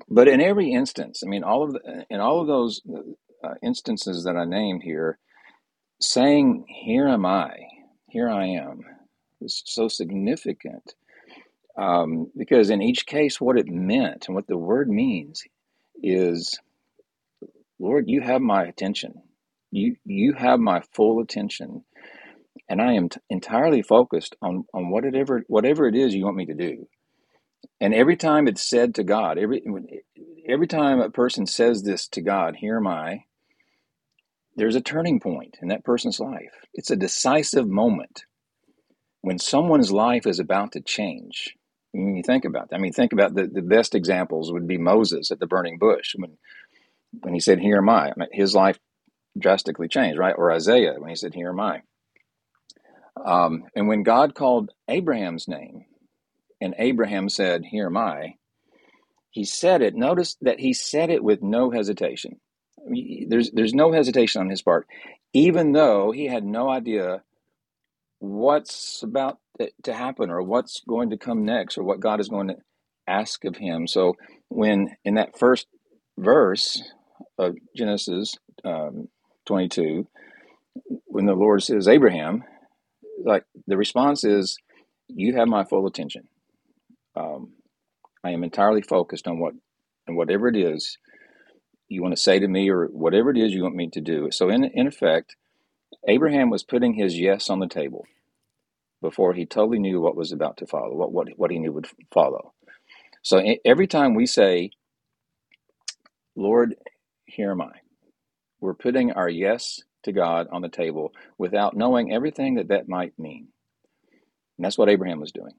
But 0.10 0.27
in 0.27 0.41
every 0.41 0.72
instance, 0.72 1.24
I 1.24 1.27
mean, 1.29 1.43
all 1.43 1.63
of 1.63 1.74
the, 1.74 2.05
in 2.10 2.20
all 2.20 2.41
of 2.41 2.48
those 2.48 2.82
uh, 3.43 3.55
instances 3.62 4.24
that 4.24 4.38
I 4.38 4.46
named 4.46 4.84
here, 4.84 5.20
saying 6.00 6.65
"Here 6.67 7.08
am 7.08 7.25
I," 7.25 7.58
"Here 8.08 8.29
I 8.29 8.48
am," 8.48 8.86
is 9.41 9.62
so 9.65 9.88
significant 9.88 10.96
um, 11.77 12.32
because 12.38 12.70
in 12.70 12.82
each 12.82 13.06
case, 13.06 13.42
what 13.42 13.58
it 13.58 13.68
meant 13.68 14.27
and 14.27 14.36
what 14.36 14.48
the 14.48 14.58
word 14.58 14.89
means 14.89 15.44
is, 16.01 16.60
Lord, 17.80 18.06
you 18.08 18.22
have 18.22 18.42
my 18.42 18.63
attention. 18.65 19.15
You 19.72 19.96
you 20.06 20.34
have 20.34 20.60
my 20.60 20.82
full 20.94 21.20
attention, 21.22 21.84
and 22.70 22.82
I 22.82 22.94
am 22.94 23.10
t- 23.10 23.20
entirely 23.30 23.82
focused 23.82 24.36
on 24.42 24.65
on 24.74 24.92
whatever 24.92 25.44
whatever 25.48 25.88
it 25.88 25.96
is 25.96 26.13
you 26.13 26.25
want 26.25 26.38
me 26.38 26.46
to 26.48 26.53
do. 26.53 26.88
And 27.82 27.94
every 27.94 28.18
time 28.18 28.48
it's 28.48 28.62
said 28.63 28.96
to 28.96 29.03
God, 29.03 29.38
every 29.38 29.63
every 30.48 30.68
time 30.68 31.01
a 31.01 31.10
person 31.10 31.46
says 31.48 31.84
this 31.84 32.08
to 32.10 32.22
God, 32.22 32.58
"Here 32.58 32.77
am 32.77 32.88
I," 32.88 33.25
there's 34.56 34.75
a 34.75 34.82
turning 34.82 35.20
point 35.20 35.58
in 35.62 35.70
that 35.70 35.84
person's 35.86 36.20
life. 36.20 36.53
It's 36.74 36.92
a 36.92 36.96
decisive 36.96 37.68
moment 37.68 38.25
when 39.22 39.39
someone's 39.39 39.92
life 39.92 40.27
is 40.27 40.39
about 40.39 40.74
to 40.74 40.82
change. 40.82 41.56
When 41.93 42.15
you 42.15 42.23
think 42.23 42.45
about 42.45 42.69
that, 42.69 42.75
I 42.75 42.79
mean, 42.79 42.93
think 42.93 43.13
about 43.13 43.35
the, 43.35 43.47
the 43.47 43.62
best 43.62 43.95
examples 43.95 44.51
would 44.51 44.67
be 44.67 44.77
Moses 44.79 45.31
at 45.31 45.39
the 45.39 45.47
burning 45.47 45.77
bush 45.77 46.15
when 46.17 46.38
when 47.21 47.33
he 47.33 47.39
said, 47.39 47.59
"Here 47.59 47.77
am 47.77 47.89
I." 47.89 48.09
I 48.09 48.13
mean, 48.17 48.29
his 48.31 48.55
life 48.55 48.79
drastically 49.38 49.88
changed, 49.88 50.19
right? 50.19 50.35
Or 50.38 50.51
Isaiah 50.51 50.95
when 50.97 51.09
he 51.09 51.15
said, 51.15 51.33
"Here 51.33 51.50
am 51.50 51.59
I." 51.59 51.81
Um, 53.23 53.65
and 53.75 53.88
when 53.88 54.03
God 54.03 54.35
called 54.35 54.71
Abraham's 54.88 55.47
name, 55.47 55.85
and 56.62 56.75
Abraham 56.79 57.29
said, 57.29 57.65
"Here 57.65 57.88
am 57.88 57.97
I," 57.97 58.35
he 59.29 59.45
said 59.45 59.81
it. 59.81 59.95
Notice 59.95 60.35
that 60.41 60.59
he 60.59 60.73
said 60.73 61.09
it 61.12 61.23
with 61.23 61.43
no 61.43 61.71
hesitation. 61.71 62.39
I 62.85 62.89
mean, 62.89 63.29
there's 63.29 63.51
there's 63.51 63.73
no 63.73 63.91
hesitation 63.91 64.41
on 64.41 64.50
his 64.50 64.63
part, 64.63 64.88
even 65.33 65.73
though 65.73 66.12
he 66.12 66.25
had 66.25 66.43
no 66.43 66.69
idea 66.69 67.23
what's 68.24 69.03
about 69.03 69.38
to 69.84 69.94
happen 69.94 70.30
or 70.30 70.42
what's 70.42 70.82
going 70.88 71.10
to 71.10 71.18
come 71.18 71.44
next 71.44 71.77
or 71.77 71.84
what 71.84 72.00
God 72.00 72.22
is 72.22 72.30
going 72.30 72.48
to 72.48 72.56
ask 73.06 73.44
of 73.44 73.58
him. 73.58 73.86
So 73.86 74.13
when 74.48 74.96
in 75.03 75.15
that 75.15 75.38
first 75.38 75.68
verse 76.18 76.82
of 77.38 77.56
Genesis 77.75 78.36
um, 78.63 79.10
22, 79.46 80.08
when 81.06 81.25
the 81.25 81.34
Lord 81.34 81.63
says 81.63 81.89
Abraham, 81.89 82.46
like 83.25 83.44
the 83.68 83.75
response 83.75 84.24
is, 84.24 84.58
"You 85.10 85.36
have 85.36 85.50
my 85.50 85.65
full 85.65 85.86
attention. 85.86 86.30
Um, 87.18 87.51
I 88.24 88.32
am 88.32 88.46
entirely 88.46 88.82
focused 88.82 89.27
on 89.27 89.38
what 89.38 89.53
and 90.08 90.15
whatever 90.15 90.48
it 90.48 90.56
is 90.56 90.98
you 91.89 92.01
want 92.01 92.15
to 92.15 92.22
say 92.22 92.39
to 92.39 92.48
me 92.48 92.70
or 92.70 92.86
whatever 92.86 93.30
it 93.32 93.38
is 93.38 93.51
you 93.51 93.63
want 93.63 93.75
me 93.75 93.89
to 93.89 94.01
do." 94.01 94.30
So 94.32 94.50
in 94.50 94.63
in 94.63 94.88
effect, 94.88 95.36
Abraham 96.07 96.50
was 96.50 96.63
putting 96.63 96.93
his 96.95 97.19
yes 97.19 97.50
on 97.50 97.60
the 97.60 97.67
table 97.67 98.05
before 99.01 99.33
he 99.33 99.45
totally 99.45 99.79
knew 99.79 100.01
what 100.01 100.15
was 100.15 100.31
about 100.31 100.57
to 100.57 100.67
follow, 100.67 100.95
what 100.95 101.12
what 101.12 101.29
what 101.38 101.51
he 101.51 101.60
knew 101.60 101.72
would 101.74 101.88
follow. 102.13 102.53
So 103.24 103.43
every 103.65 103.88
time 103.88 104.15
we 104.15 104.25
say, 104.25 104.72
"Lord, 106.36 106.75
here 107.25 107.51
am 107.51 107.62
I," 107.62 107.74
we're 108.62 108.74
putting 108.75 109.12
our 109.12 109.29
yes 109.29 109.81
to 110.03 110.12
God 110.13 110.48
on 110.51 110.62
the 110.62 110.69
table 110.69 111.13
without 111.38 111.75
knowing 111.77 112.13
everything 112.13 112.55
that 112.55 112.69
that 112.69 112.89
might 112.89 113.17
mean. 113.19 113.50
And 114.57 114.65
that's 114.65 114.77
what 114.77 114.89
Abraham 114.89 115.19
was 115.19 115.31
doing. 115.31 115.53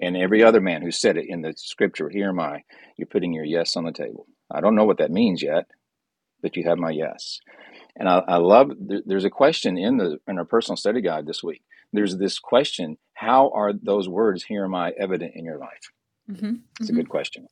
And 0.00 0.16
every 0.16 0.42
other 0.44 0.60
man 0.60 0.82
who 0.82 0.90
said 0.90 1.16
it 1.16 1.28
in 1.28 1.42
the 1.42 1.54
scripture, 1.56 2.10
Here 2.10 2.30
am 2.30 2.40
I, 2.40 2.64
you're 2.96 3.06
putting 3.06 3.32
your 3.32 3.44
yes 3.44 3.76
on 3.76 3.84
the 3.84 3.92
table. 3.92 4.26
I 4.50 4.60
don't 4.60 4.76
know 4.76 4.84
what 4.84 4.98
that 4.98 5.10
means 5.12 5.42
yet, 5.42 5.66
but 6.42 6.56
you 6.56 6.64
have 6.64 6.78
my 6.78 6.90
yes. 6.90 7.40
And 7.96 8.08
I, 8.08 8.18
I 8.26 8.36
love, 8.36 8.72
there's 8.78 9.24
a 9.24 9.30
question 9.30 9.78
in 9.78 9.98
the 9.98 10.18
in 10.26 10.38
our 10.38 10.44
personal 10.44 10.76
study 10.76 11.00
guide 11.00 11.26
this 11.26 11.42
week. 11.42 11.62
There's 11.92 12.16
this 12.16 12.38
question 12.38 12.98
How 13.14 13.50
are 13.54 13.72
those 13.72 14.08
words, 14.08 14.44
Here 14.44 14.64
am 14.64 14.74
I, 14.74 14.92
evident 14.98 15.32
in 15.36 15.44
your 15.44 15.58
life? 15.58 15.92
Mm-hmm. 16.30 16.54
It's 16.80 16.90
mm-hmm. 16.90 16.96
a 16.96 17.00
good 17.00 17.08
question. 17.08 17.46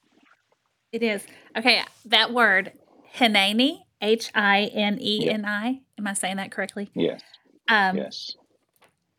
It 0.91 1.03
is. 1.03 1.25
Okay, 1.57 1.83
that 2.07 2.33
word, 2.33 2.73
Hineni, 3.15 3.79
H 4.01 4.31
I 4.35 4.71
N 4.75 4.99
E 5.01 5.29
N 5.31 5.45
I. 5.45 5.81
Am 5.99 6.07
I 6.07 6.13
saying 6.15 6.37
that 6.37 6.51
correctly? 6.51 6.91
Yes. 6.95 7.23
Um, 7.69 7.97
yes. 7.97 8.37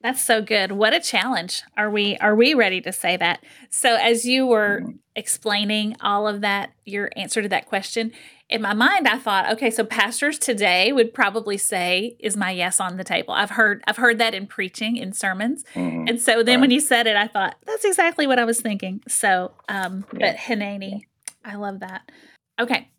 That's 0.03 0.21
so 0.21 0.41
good. 0.41 0.73
What 0.73 0.93
a 0.93 0.99
challenge. 0.99 1.63
Are 1.77 1.89
we 1.89 2.17
are 2.17 2.35
we 2.35 2.53
ready 2.53 2.81
to 2.81 2.91
say 2.91 3.15
that? 3.15 3.41
So 3.69 3.95
as 3.95 4.25
you 4.25 4.45
were 4.45 4.81
mm-hmm. 4.81 4.97
explaining 5.15 5.95
all 6.01 6.27
of 6.27 6.41
that, 6.41 6.73
your 6.85 7.09
answer 7.15 7.41
to 7.41 7.47
that 7.47 7.67
question, 7.67 8.11
in 8.49 8.61
my 8.61 8.73
mind 8.73 9.07
I 9.07 9.17
thought, 9.17 9.49
okay, 9.53 9.71
so 9.71 9.85
pastors 9.85 10.37
today 10.37 10.91
would 10.91 11.13
probably 11.13 11.57
say, 11.57 12.17
is 12.19 12.35
my 12.35 12.51
yes 12.51 12.81
on 12.81 12.97
the 12.97 13.05
table? 13.05 13.33
I've 13.33 13.51
heard 13.51 13.81
I've 13.87 13.95
heard 13.95 14.17
that 14.17 14.35
in 14.35 14.45
preaching, 14.45 14.97
in 14.97 15.13
sermons. 15.13 15.63
Mm-hmm. 15.73 16.09
And 16.09 16.21
so 16.21 16.43
then 16.43 16.55
right. 16.55 16.61
when 16.61 16.71
you 16.71 16.81
said 16.81 17.07
it, 17.07 17.15
I 17.15 17.27
thought, 17.27 17.55
that's 17.65 17.85
exactly 17.85 18.27
what 18.27 18.39
I 18.39 18.43
was 18.43 18.59
thinking. 18.59 19.01
So 19.07 19.53
um 19.69 20.05
yeah. 20.11 20.33
but 20.33 20.35
Hineni, 20.35 21.03
I 21.45 21.55
love 21.55 21.79
that. 21.79 22.11
Okay 22.59 22.89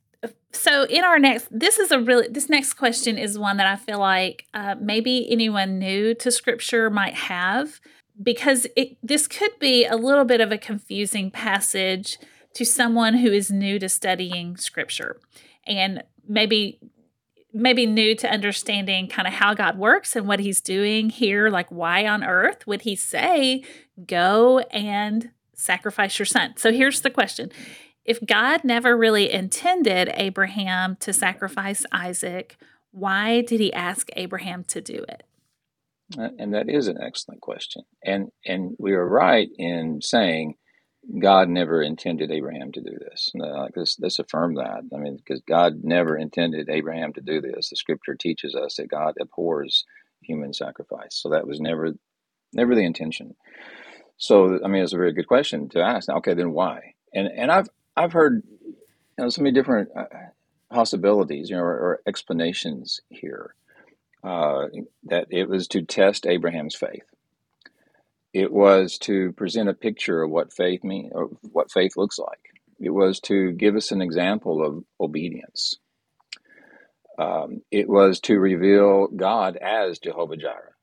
so 0.55 0.85
in 0.85 1.05
our 1.05 1.19
next 1.19 1.49
this 1.51 1.79
is 1.79 1.91
a 1.91 2.01
really 2.01 2.29
this 2.29 2.49
next 2.49 2.75
question 2.75 3.19
is 3.19 3.39
one 3.39 3.57
that 3.57 3.67
i 3.67 3.77
feel 3.77 3.99
like 3.99 4.47
uh, 4.55 4.75
maybe 4.81 5.31
anyone 5.31 5.79
new 5.79 6.15
to 6.15 6.31
scripture 6.31 6.91
might 6.91 7.15
have 7.15 7.81
because 8.23 8.67
it 8.77 8.97
this 9.03 9.27
could 9.27 9.59
be 9.59 9.85
a 9.85 9.97
little 9.97 10.25
bit 10.25 10.41
of 10.41 10.53
a 10.53 10.59
confusing 10.59 11.31
passage 11.31 12.19
to 12.55 12.65
someone 12.65 13.15
who 13.15 13.33
is 13.33 13.51
new 13.51 13.79
to 13.79 13.89
studying 13.89 14.57
scripture. 14.57 15.21
And 15.67 16.03
maybe 16.27 16.79
maybe 17.53 17.87
new 17.87 18.17
to 18.17 18.29
understanding 18.29 19.07
kind 19.07 19.29
of 19.29 19.35
how 19.35 19.55
god 19.55 19.79
works 19.79 20.17
and 20.17 20.27
what 20.27 20.41
he's 20.41 20.61
doing 20.61 21.09
here 21.09 21.49
like 21.51 21.71
why 21.71 22.05
on 22.05 22.25
earth 22.25 22.67
would 22.67 22.83
he 22.83 22.97
say 22.97 23.63
go 24.07 24.59
and 24.73 25.31
sacrifice 25.55 26.19
your 26.19 26.27
son? 26.27 26.55
So 26.57 26.73
here's 26.73 27.03
the 27.03 27.11
question 27.11 27.51
if 28.05 28.25
God 28.25 28.65
never 28.65 28.97
really 28.97 29.33
intended 29.33 30.11
Abraham 30.15 30.97
to 31.01 31.13
sacrifice 31.13 31.85
Isaac, 31.93 32.57
why 32.91 33.41
did 33.41 33.61
he 33.61 33.73
ask 33.73 34.09
Abraham 34.15 34.65
to 34.65 34.81
do 34.81 35.05
it? 35.09 35.23
Uh, 36.19 36.29
and 36.39 36.53
that 36.55 36.69
is 36.69 36.87
an 36.87 36.99
excellent 37.01 37.41
question. 37.41 37.83
And 38.05 38.31
and 38.45 38.77
we 38.79 38.93
are 38.93 39.09
right 39.09 39.49
in 39.57 40.01
saying 40.03 40.57
God 41.21 41.49
never 41.49 41.83
intended 41.83 42.31
Abraham 42.31 42.73
to 42.73 42.81
do 42.81 42.97
this. 42.99 43.31
Like 43.35 43.73
let's, 43.77 43.99
let's 44.01 44.19
affirm 44.19 44.55
that. 44.55 44.83
I 44.95 44.99
mean, 44.99 45.17
because 45.17 45.43
God 45.47 45.83
never 45.83 46.17
intended 46.17 46.69
Abraham 46.71 47.13
to 47.15 47.21
do 47.21 47.41
this. 47.41 47.71
The 47.71 47.77
Scripture 47.77 48.15
teaches 48.15 48.55
us 48.55 48.77
that 48.77 48.91
God 48.91 49.15
abhors 49.21 49.85
human 50.23 50.55
sacrifice. 50.55 51.15
So 51.15 51.31
that 51.31 51.47
was 51.47 51.61
never 51.61 51.93
never 52.53 52.75
the 52.75 52.85
intention. 52.85 53.35
So 54.17 54.61
I 54.65 54.69
mean, 54.69 54.83
it's 54.83 54.93
a 54.93 54.99
very 54.99 55.13
good 55.13 55.29
question 55.29 55.69
to 55.71 55.81
ask. 55.81 56.09
Okay, 56.09 56.35
then 56.35 56.53
why? 56.53 56.95
And 57.13 57.29
and 57.29 57.51
I've 57.51 57.69
I've 57.97 58.13
heard 58.13 58.43
you 58.65 58.75
know 59.19 59.29
so 59.29 59.43
many 59.43 59.53
different 59.55 59.91
uh, 59.97 60.05
possibilities, 60.71 61.51
you 61.51 61.57
know, 61.57 61.63
or, 61.63 61.73
or 61.73 62.01
explanations 62.07 63.01
here. 63.09 63.55
Uh, 64.23 64.69
that 65.05 65.27
it 65.31 65.49
was 65.49 65.69
to 65.69 65.83
test 65.83 66.27
Abraham's 66.27 66.75
faith. 66.75 67.05
It 68.33 68.51
was 68.51 68.99
to 69.01 69.33
present 69.33 69.69
a 69.69 69.75
picture 69.75 70.23
of 70.23 70.31
what 70.31 70.53
faith 70.53 70.83
mean, 70.83 71.11
or 71.13 71.27
what 71.53 71.71
faith 71.71 71.97
looks 71.97 72.19
like. 72.19 72.41
It 72.81 72.91
was 72.91 73.21
to 73.21 73.53
give 73.53 73.77
us 73.77 73.93
an 73.93 74.03
example 74.03 74.65
of 74.65 74.85
obedience. 75.01 75.77
Um, 77.19 77.63
it 77.71 77.89
was 77.89 78.19
to 78.21 78.39
reveal 78.39 79.07
God 79.09 79.57
as 79.57 79.99
Jehovah 80.01 80.37
Jireh, 80.37 80.74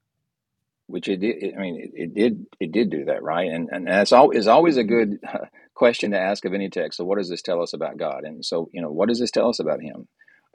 which 0.92 1.08
it 1.08 1.18
did. 1.18 1.56
I 1.56 1.60
mean, 1.60 1.80
it, 1.82 1.92
it, 1.96 2.14
did. 2.14 2.46
It 2.60 2.72
did 2.72 2.90
do 2.90 3.06
that, 3.06 3.24
right? 3.24 3.50
And 3.50 3.70
and 3.72 3.88
that's 3.88 4.12
all 4.12 4.32
is 4.32 4.48
always 4.48 4.78
a 4.78 4.84
good 4.84 5.20
question 5.74 6.12
to 6.12 6.20
ask 6.20 6.46
of 6.46 6.54
any 6.54 6.70
text. 6.70 6.98
So, 6.98 7.06
what 7.06 7.18
does 7.18 7.30
this 7.30 7.42
tell 7.42 7.62
us 7.62 7.74
about 7.74 7.98
God? 7.98 8.24
And 8.24 8.46
so, 8.46 8.70
you 8.72 8.82
know, 8.82 8.92
what 8.92 9.10
does 9.10 9.20
this 9.20 9.32
tell 9.32 9.50
us 9.50 9.60
about 9.60 9.82
Him? 9.82 10.08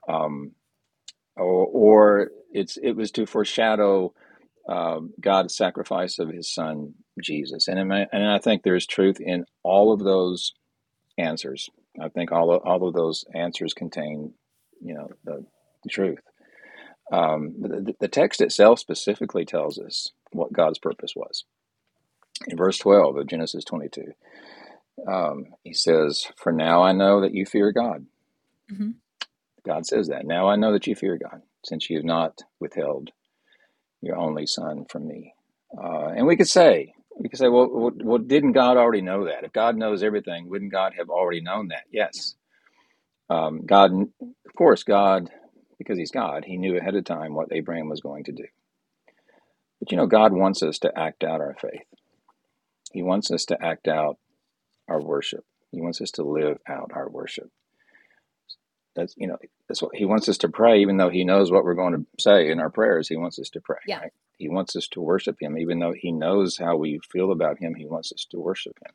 Um, 0.09 0.52
or, 1.37 1.66
or 1.66 2.31
it's 2.52 2.76
it 2.76 2.93
was 2.93 3.11
to 3.12 3.26
foreshadow 3.26 4.14
uh, 4.69 5.00
God's 5.21 5.57
sacrifice 5.57 6.19
of 6.19 6.28
His 6.28 6.52
Son 6.52 6.95
Jesus. 7.23 7.69
And 7.69 7.88
my, 7.88 8.07
and 8.12 8.26
I 8.26 8.38
think 8.38 8.62
there's 8.62 8.87
truth 8.87 9.21
in 9.21 9.45
all 9.62 9.93
of 9.93 10.00
those 10.00 10.55
answers. 11.19 11.71
I 12.00 12.09
think 12.09 12.33
all 12.33 12.52
of, 12.52 12.62
all 12.64 12.87
of 12.87 12.95
those 12.95 13.25
answers 13.35 13.73
contain, 13.73 14.35
you 14.83 14.95
know, 14.95 15.09
the, 15.25 15.45
the 15.83 15.88
truth. 15.88 16.21
Um, 17.12 17.55
the, 17.61 17.95
the 18.00 18.09
text 18.09 18.40
itself 18.40 18.81
specifically 18.81 19.45
tells 19.45 19.78
us 19.78 20.11
what 20.33 20.52
God's 20.52 20.78
purpose 20.78 21.14
was. 21.14 21.45
In 22.49 22.56
verse 22.56 22.78
12 22.78 23.16
of 23.16 23.26
Genesis 23.26 23.64
22, 23.64 24.12
um, 25.06 25.47
he 25.62 25.73
says, 25.73 26.26
For 26.37 26.52
now 26.52 26.83
I 26.83 26.92
know 26.92 27.23
that 27.23 27.35
you 27.35 27.47
fear 27.47 27.73
God. 27.73 28.06
Mm-hmm. 28.71 28.90
God 29.64 29.87
says 29.87 30.09
that. 30.09 30.26
Now 30.26 30.49
I 30.49 30.56
know 30.56 30.73
that 30.73 30.87
you 30.87 30.95
fear 30.95 31.18
God, 31.18 31.42
since 31.64 31.90
you 31.90 31.97
have 31.97 32.04
not 32.04 32.42
withheld 32.61 33.11
your 34.00 34.16
only 34.16 34.47
son 34.47 34.85
from 34.88 35.06
me. 35.06 35.35
Uh, 35.76 36.09
and 36.09 36.26
we 36.26 36.37
could 36.37 36.49
say, 36.49 36.95
we 37.18 37.28
could 37.28 37.38
say, 37.38 37.49
well, 37.49 37.68
well, 37.71 37.92
well, 38.02 38.18
didn't 38.18 38.52
God 38.52 38.76
already 38.76 39.02
know 39.02 39.25
that? 39.25 39.45
If 39.45 39.52
God 39.52 39.76
knows 39.76 40.02
everything, 40.02 40.49
wouldn't 40.49 40.73
God 40.73 40.95
have 40.99 41.09
already 41.09 41.40
known 41.40 41.68
that? 41.68 41.85
Yes. 41.90 42.35
Um, 43.28 43.64
God, 43.64 43.90
of 43.92 44.54
course, 44.56 44.85
God, 44.85 45.30
because 45.78 45.99
He's 45.99 46.11
God, 46.11 46.45
He 46.45 46.59
knew 46.59 46.76
ahead 46.76 46.95
of 46.95 47.04
time 47.04 47.35
what 47.35 47.49
Abraham 47.52 47.88
was 47.88 48.00
going 48.00 48.25
to 48.25 48.33
do. 48.33 48.45
But 49.80 49.90
you 49.90 49.97
know, 49.97 50.06
God 50.06 50.33
wants 50.33 50.62
us 50.62 50.78
to 50.80 50.99
act 50.99 51.25
out 51.25 51.40
our 51.40 51.56
faith. 51.61 51.85
He 52.92 53.02
wants 53.02 53.30
us 53.30 53.45
to 53.47 53.62
act 53.62 53.88
out 53.88 54.18
our 54.88 55.00
worship. 55.00 55.45
He 55.71 55.80
wants 55.80 56.00
us 56.00 56.11
to 56.12 56.23
live 56.23 56.59
out 56.66 56.92
our 56.95 57.09
worship. 57.09 57.50
That's 58.95 59.14
you 59.18 59.26
know 59.26 59.37
that's 59.68 59.83
what 59.83 59.95
he 59.95 60.06
wants 60.06 60.28
us 60.28 60.38
to 60.38 60.49
pray, 60.49 60.80
even 60.80 60.97
though 60.97 61.11
he 61.11 61.25
knows 61.25 61.50
what 61.50 61.64
we're 61.64 61.75
going 61.75 61.92
to 61.92 62.06
say 62.18 62.50
in 62.50 62.61
our 62.61 62.71
prayers. 62.71 63.09
He 63.09 63.16
wants 63.16 63.38
us 63.38 63.50
to 63.50 63.61
pray. 63.61 63.78
Yeah. 63.87 64.00
Right? 64.00 64.12
He 64.38 64.49
wants 64.49 64.76
us 64.76 64.87
to 64.88 65.00
worship 65.00 65.37
him, 65.40 65.59
even 65.59 65.78
though 65.78 65.92
he 65.92 66.12
knows 66.12 66.56
how 66.56 66.76
we 66.76 67.00
feel 67.11 67.33
about 67.33 67.59
him. 67.59 67.75
He 67.75 67.87
wants 67.87 68.12
us 68.12 68.26
to 68.30 68.38
worship 68.38 68.78
him. 68.85 68.92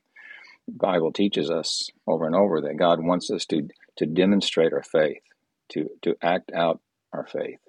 The 0.68 0.74
Bible 0.74 1.12
teaches 1.12 1.50
us 1.50 1.90
over 2.08 2.26
and 2.26 2.36
over 2.36 2.62
that 2.62 2.78
God 2.78 3.04
wants 3.04 3.30
us 3.32 3.46
to 3.48 3.68
to 3.98 4.06
demonstrate 4.06 4.74
our 4.74 4.84
faith, 4.84 5.22
to 5.70 5.90
to 6.02 6.16
act 6.22 6.52
out 6.52 6.80
our 7.14 7.26
faith. 7.26 7.60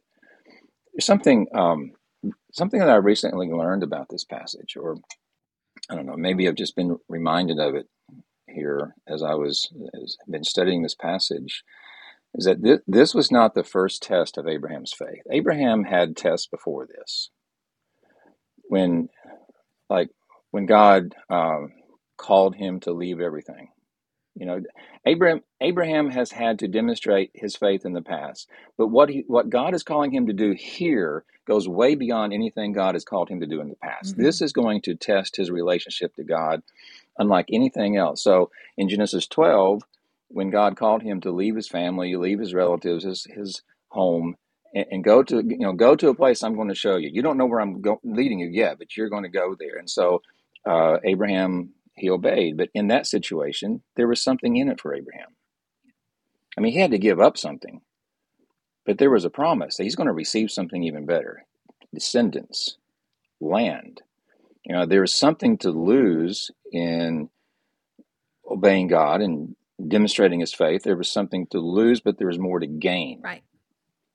There's 0.93 1.07
something 1.07 1.49
um, 1.55 1.93
something 2.53 2.81
that 2.81 2.91
I 2.91 2.97
recently 2.97 3.49
learned 3.49 3.83
about 3.83 4.09
this 4.11 4.25
passage, 4.25 4.77
or 4.77 4.97
I 5.91 5.97
don't 5.97 6.07
know, 6.07 6.17
maybe 6.17 6.49
I've 6.49 6.55
just 6.55 6.77
been 6.77 6.99
reminded 7.09 7.59
of 7.59 7.75
it 7.75 7.89
here 8.49 8.95
as 9.09 9.23
I 9.23 9.35
was 9.35 9.73
has 9.95 10.17
been 10.29 10.45
studying 10.45 10.83
this 10.83 10.95
passage 10.95 11.65
is 12.35 12.47
that 12.47 12.63
this, 12.63 12.81
this 12.87 13.15
was 13.15 13.31
not 13.31 13.55
the 13.55 13.65
first 13.65 14.03
test 14.03 14.39
of 14.39 14.49
Abraham's 14.49 14.93
faith. 14.93 15.23
Abraham 15.31 15.85
had 15.85 16.17
tests 16.17 16.47
before 16.47 16.87
this. 16.87 17.31
When, 18.65 19.09
like, 19.91 20.11
when 20.51 20.67
God 20.67 21.15
um, 21.29 21.73
called 22.17 22.57
him 22.57 22.81
to 22.81 22.93
leave 22.93 23.21
everything, 23.21 23.71
you 24.35 24.47
know, 24.47 24.61
Abraham 25.05 25.43
Abraham 25.61 26.11
has 26.11 26.33
had 26.33 26.61
to 26.61 26.69
demonstrate 26.69 27.31
his 27.35 27.55
faith 27.57 27.85
in 27.85 27.93
the 27.93 28.03
past, 28.03 28.49
but 28.79 28.89
what 28.89 29.09
he 29.09 29.25
what 29.27 29.51
God 29.51 29.75
is 29.75 29.83
calling 29.83 30.11
him 30.11 30.27
to 30.27 30.33
do 30.33 30.53
here 30.53 31.25
goes 31.47 31.69
way 31.69 31.95
beyond 31.95 32.33
anything 32.33 32.73
God 32.73 32.95
has 32.95 33.05
called 33.05 33.29
him 33.29 33.41
to 33.41 33.47
do 33.47 33.61
in 33.61 33.69
the 33.69 33.77
past. 33.77 34.13
Mm-hmm. 34.13 34.23
This 34.23 34.41
is 34.41 34.53
going 34.53 34.81
to 34.83 34.95
test 34.95 35.37
his 35.37 35.51
relationship 35.51 36.15
to 36.15 36.25
God, 36.25 36.63
unlike 37.19 37.47
anything 37.53 37.97
else. 37.97 38.23
So 38.23 38.51
in 38.77 38.89
Genesis 38.89 39.27
12, 39.27 39.83
when 40.29 40.51
God 40.51 40.77
called 40.77 41.03
him 41.03 41.21
to 41.23 41.31
leave 41.31 41.57
his 41.57 41.69
family, 41.69 42.17
leave 42.17 42.41
his 42.41 42.55
relatives, 42.55 43.05
his 43.05 43.25
his 43.25 43.63
home, 43.89 44.37
and, 44.75 44.87
and 44.91 45.05
go 45.05 45.23
to 45.25 45.37
you 45.45 45.59
know 45.59 45.75
go 45.75 45.95
to 45.95 46.09
a 46.09 46.15
place 46.15 46.43
I'm 46.43 46.57
going 46.57 46.69
to 46.69 46.75
show 46.75 46.97
you. 46.97 47.11
You 47.13 47.23
don't 47.23 47.37
know 47.37 47.47
where 47.47 47.61
I'm 47.61 47.83
go- 47.83 48.01
leading 48.03 48.39
you 48.39 48.49
yet, 48.49 48.79
but 48.79 48.97
you're 48.97 49.11
going 49.11 49.25
to 49.25 49.29
go 49.29 49.55
there. 49.59 49.77
And 49.77 49.91
so 49.91 50.23
uh, 50.65 50.99
Abraham 51.05 51.75
he 51.95 52.11
obeyed, 52.11 52.57
but 52.57 52.69
in 52.75 52.89
that 52.89 53.07
situation 53.07 53.83
there 53.97 54.09
was 54.09 54.23
something 54.23 54.57
in 54.57 54.69
it 54.69 54.81
for 54.81 54.95
Abraham. 54.95 55.29
I 56.57 56.61
mean, 56.61 56.73
he 56.73 56.81
had 56.81 56.91
to 56.91 56.99
give 56.99 57.21
up 57.21 57.39
something, 57.39 57.81
but 58.85 58.99
there 58.99 59.11
was 59.11 59.25
a 59.25 59.31
promise 59.31 59.77
that 59.77 59.85
he's 59.85 59.97
going 59.97 60.07
to 60.07 60.13
receive 60.13 60.51
something 60.51 60.83
even 60.83 61.07
better: 61.07 61.45
descendants, 61.95 62.77
land. 63.41 64.03
You 64.65 64.75
know, 64.75 64.87
there 64.87 65.01
was 65.01 65.15
something 65.15 65.59
to 65.59 65.71
lose 65.71 66.51
in 66.71 67.29
obeying 68.49 68.89
God 68.89 69.21
and 69.21 69.57
demonstrating 69.89 70.41
his 70.41 70.55
faith. 70.55 70.83
There 70.83 70.97
was 70.97 71.11
something 71.11 71.47
to 71.49 71.59
lose, 71.59 72.01
but 72.01 72.19
there 72.19 72.29
was 72.29 72.39
more 72.39 72.61
to 72.61 72.67
gain. 72.67 73.21
Right. 73.23 73.43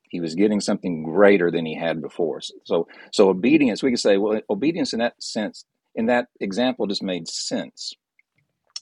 He 0.08 0.20
was 0.20 0.34
getting 0.34 0.60
something 0.60 1.02
greater 1.02 1.50
than 1.50 1.66
he 1.66 1.74
had 1.74 2.00
before. 2.00 2.40
So, 2.64 2.88
so 3.12 3.28
obedience, 3.28 3.82
we 3.82 3.90
could 3.90 4.00
say, 4.00 4.16
well, 4.16 4.40
obedience 4.48 4.94
in 4.94 5.00
that 5.00 5.22
sense, 5.22 5.66
in 5.98 6.06
that 6.06 6.28
example, 6.40 6.86
just 6.86 7.02
made 7.02 7.26
sense. 7.28 7.92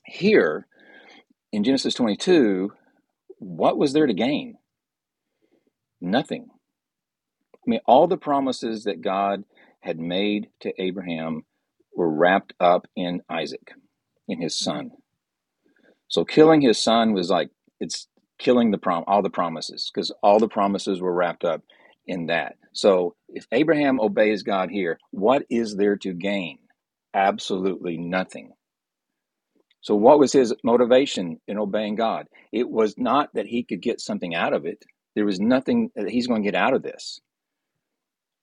Here, 0.04 0.66
in 1.50 1.64
Genesis 1.64 1.94
22, 1.94 2.72
what 3.38 3.78
was 3.78 3.94
there 3.94 4.06
to 4.06 4.12
gain? 4.12 4.58
Nothing. 5.98 6.48
I 7.54 7.70
mean, 7.70 7.80
all 7.86 8.06
the 8.06 8.18
promises 8.18 8.84
that 8.84 9.00
God 9.00 9.44
had 9.80 9.98
made 9.98 10.48
to 10.60 10.74
Abraham 10.80 11.46
were 11.96 12.10
wrapped 12.10 12.52
up 12.60 12.86
in 12.94 13.22
Isaac, 13.30 13.72
in 14.28 14.42
his 14.42 14.54
son. 14.54 14.90
So 16.08 16.26
killing 16.26 16.60
his 16.60 16.78
son 16.78 17.14
was 17.14 17.30
like 17.30 17.48
it's 17.80 18.08
killing 18.38 18.72
the 18.72 18.78
prom 18.78 19.04
all 19.06 19.22
the 19.22 19.30
promises 19.30 19.90
because 19.92 20.12
all 20.22 20.38
the 20.38 20.48
promises 20.48 21.00
were 21.00 21.14
wrapped 21.14 21.44
up 21.44 21.62
in 22.06 22.26
that. 22.26 22.56
So 22.74 23.16
if 23.30 23.46
Abraham 23.52 24.00
obeys 24.00 24.42
God 24.42 24.70
here, 24.70 24.98
what 25.12 25.44
is 25.48 25.76
there 25.76 25.96
to 25.96 26.12
gain? 26.12 26.58
Absolutely 27.16 27.96
nothing. 27.96 28.52
So 29.80 29.94
what 29.94 30.18
was 30.18 30.32
his 30.32 30.54
motivation 30.62 31.40
in 31.48 31.58
obeying 31.58 31.94
God? 31.94 32.26
It 32.52 32.68
was 32.68 32.96
not 32.98 33.30
that 33.34 33.46
he 33.46 33.64
could 33.64 33.80
get 33.80 34.00
something 34.00 34.34
out 34.34 34.52
of 34.52 34.66
it. 34.66 34.84
There 35.14 35.24
was 35.24 35.40
nothing 35.40 35.90
that 35.96 36.10
he's 36.10 36.26
going 36.26 36.42
to 36.42 36.50
get 36.50 36.60
out 36.60 36.74
of 36.74 36.82
this. 36.82 37.20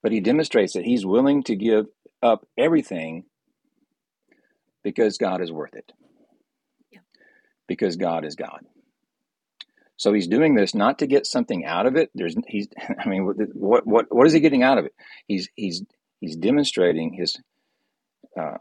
But 0.01 0.11
he 0.11 0.21
demonstrates 0.21 0.73
that 0.73 0.85
he's 0.85 1.05
willing 1.05 1.43
to 1.43 1.55
give 1.55 1.85
up 2.23 2.47
everything 2.57 3.25
because 4.83 5.17
God 5.17 5.41
is 5.41 5.51
worth 5.51 5.75
it 5.75 5.91
because 7.67 7.95
God 7.95 8.25
is 8.25 8.35
God. 8.35 8.61
So 9.97 10.13
he's 10.13 10.27
doing 10.27 10.55
this 10.55 10.73
not 10.73 10.99
to 10.99 11.07
get 11.07 11.27
something 11.27 11.65
out 11.65 11.85
of 11.85 11.95
it. 11.95 12.09
There's 12.15 12.35
he's 12.47 12.67
I 12.99 13.07
mean 13.07 13.25
what 13.53 13.85
what 13.85 14.05
what 14.09 14.27
is 14.27 14.33
he 14.33 14.39
getting 14.39 14.63
out 14.63 14.77
of 14.77 14.85
it? 14.85 14.93
He's 15.27 15.49
he's 15.55 15.83
he's 16.19 16.35
demonstrating 16.35 17.13
his 17.13 17.37
uh, 18.39 18.57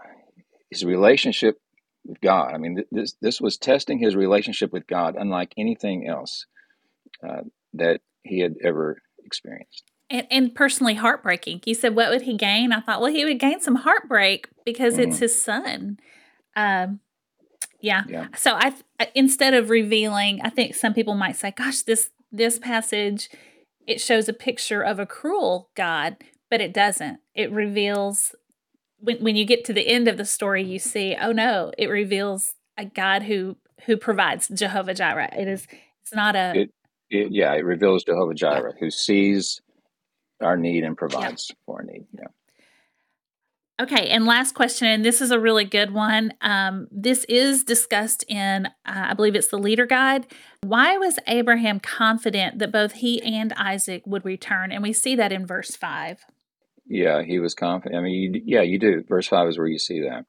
his 0.70 0.84
relationship 0.84 1.60
with 2.04 2.20
God. 2.20 2.54
I 2.54 2.58
mean 2.58 2.84
this 2.90 3.14
this 3.20 3.40
was 3.40 3.56
testing 3.56 3.98
his 3.98 4.16
relationship 4.16 4.72
with 4.72 4.86
God 4.86 5.16
unlike 5.18 5.52
anything 5.56 6.06
else 6.08 6.46
uh, 7.26 7.42
that 7.74 8.00
he 8.24 8.40
had 8.40 8.56
ever 8.62 9.00
experienced. 9.24 9.84
And, 10.10 10.26
and, 10.30 10.54
personally 10.54 10.94
heartbreaking. 10.94 11.62
You 11.64 11.74
said, 11.74 11.96
what 11.96 12.10
would 12.10 12.22
he 12.22 12.36
gain? 12.36 12.70
I 12.70 12.80
thought, 12.80 13.00
well, 13.00 13.10
he 13.10 13.24
would 13.24 13.40
gain 13.40 13.60
some 13.60 13.76
heartbreak 13.76 14.46
because 14.62 14.94
mm-hmm. 14.94 15.08
it's 15.08 15.18
his 15.20 15.40
son. 15.40 15.98
Um, 16.54 17.00
yeah. 17.80 18.02
yeah. 18.06 18.26
So 18.36 18.52
I 18.52 18.74
instead 19.14 19.54
of 19.54 19.70
revealing, 19.70 20.40
I 20.42 20.50
think 20.50 20.74
some 20.74 20.92
people 20.92 21.14
might 21.14 21.36
say, 21.36 21.50
"Gosh, 21.50 21.82
this 21.82 22.10
this 22.30 22.58
passage 22.58 23.30
it 23.86 24.00
shows 24.00 24.28
a 24.28 24.32
picture 24.32 24.82
of 24.82 24.98
a 24.98 25.06
cruel 25.06 25.70
God, 25.74 26.16
but 26.50 26.60
it 26.60 26.72
doesn't. 26.72 27.20
It 27.34 27.50
reveals 27.50 28.34
when 29.02 29.18
when 29.18 29.36
you 29.36 29.44
get 29.44 29.64
to 29.66 29.72
the 29.72 29.86
end 29.86 30.08
of 30.08 30.16
the 30.16 30.24
story, 30.24 30.62
you 30.62 30.78
see, 30.78 31.16
oh 31.20 31.32
no, 31.32 31.72
it 31.76 31.88
reveals 31.88 32.54
a 32.78 32.84
God 32.84 33.24
who 33.24 33.56
who 33.86 33.96
provides 33.96 34.48
Jehovah 34.48 34.94
Jireh. 34.94 35.30
It 35.36 35.48
is 35.48 35.66
it's 36.00 36.14
not 36.14 36.36
a 36.36 36.52
it, 36.54 36.70
it, 37.10 37.32
yeah, 37.32 37.52
it 37.52 37.64
reveals 37.64 38.04
Jehovah 38.04 38.34
Jireh 38.34 38.72
yeah. 38.74 38.80
who 38.80 38.90
sees 38.90 39.60
our 40.40 40.56
need 40.56 40.84
and 40.84 40.96
provides 40.96 41.48
yeah. 41.50 41.56
for 41.66 41.76
our 41.80 41.82
need. 41.82 42.06
Yeah. 42.12 42.28
Okay, 43.80 44.10
and 44.10 44.26
last 44.26 44.54
question, 44.54 44.86
and 44.86 45.04
this 45.04 45.20
is 45.20 45.32
a 45.32 45.40
really 45.40 45.64
good 45.64 45.92
one. 45.92 46.34
Um, 46.40 46.86
this 46.92 47.24
is 47.24 47.64
discussed 47.64 48.24
in, 48.28 48.66
uh, 48.66 48.70
I 48.84 49.14
believe 49.14 49.34
it's 49.34 49.48
the 49.48 49.58
Leader 49.58 49.86
Guide. 49.86 50.26
Why 50.60 50.98
was 50.98 51.18
Abraham 51.26 51.80
confident 51.80 52.60
that 52.60 52.70
both 52.70 52.92
he 52.92 53.20
and 53.22 53.52
Isaac 53.54 54.02
would 54.06 54.24
return? 54.24 54.70
And 54.70 54.84
we 54.84 54.92
see 54.92 55.16
that 55.16 55.32
in 55.32 55.46
verse 55.46 55.74
5. 55.74 56.24
Yeah, 56.92 57.24
he 57.24 57.40
was 57.40 57.54
confident. 57.56 58.00
I 58.00 58.04
mean, 58.04 58.34
you, 58.34 58.42
yeah, 58.46 58.62
you 58.62 58.78
do. 58.80 59.04
Verse 59.08 59.28
5 59.28 59.48
is 59.50 59.58
where 59.58 59.68
you 59.68 59.80
see 59.80 60.02
that. 60.02 60.26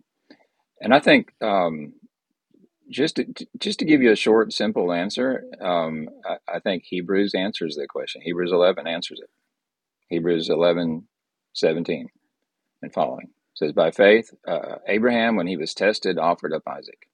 And 0.82 0.94
I 0.94 1.00
think 1.02 1.34
um, 1.42 1.94
just 2.92 3.18
to, 3.18 3.26
just 3.60 3.80
to 3.80 3.86
give 3.86 4.02
you 4.04 4.12
a 4.12 4.18
short, 4.18 4.54
simple 4.54 4.94
answer, 4.94 5.46
um, 5.62 6.10
I, 6.26 6.38
I 6.58 6.60
think 6.62 6.84
Hebrews 6.86 7.36
answers 7.36 7.76
the 7.76 7.88
question. 7.88 8.22
Hebrews 8.24 8.52
11 8.54 8.88
answers 8.88 9.20
it. 9.24 9.32
Hebrews 10.10 10.50
11, 10.50 11.08
17 11.54 12.10
and 12.84 12.94
following 12.94 13.30
says, 13.56 13.74
By 13.74 13.92
faith, 13.92 14.32
uh, 14.48 14.78
Abraham, 14.88 15.38
when 15.38 15.48
he 15.48 15.58
was 15.58 15.74
tested, 15.76 16.20
offered 16.20 16.54
up 16.54 16.64
Isaac. 16.68 17.08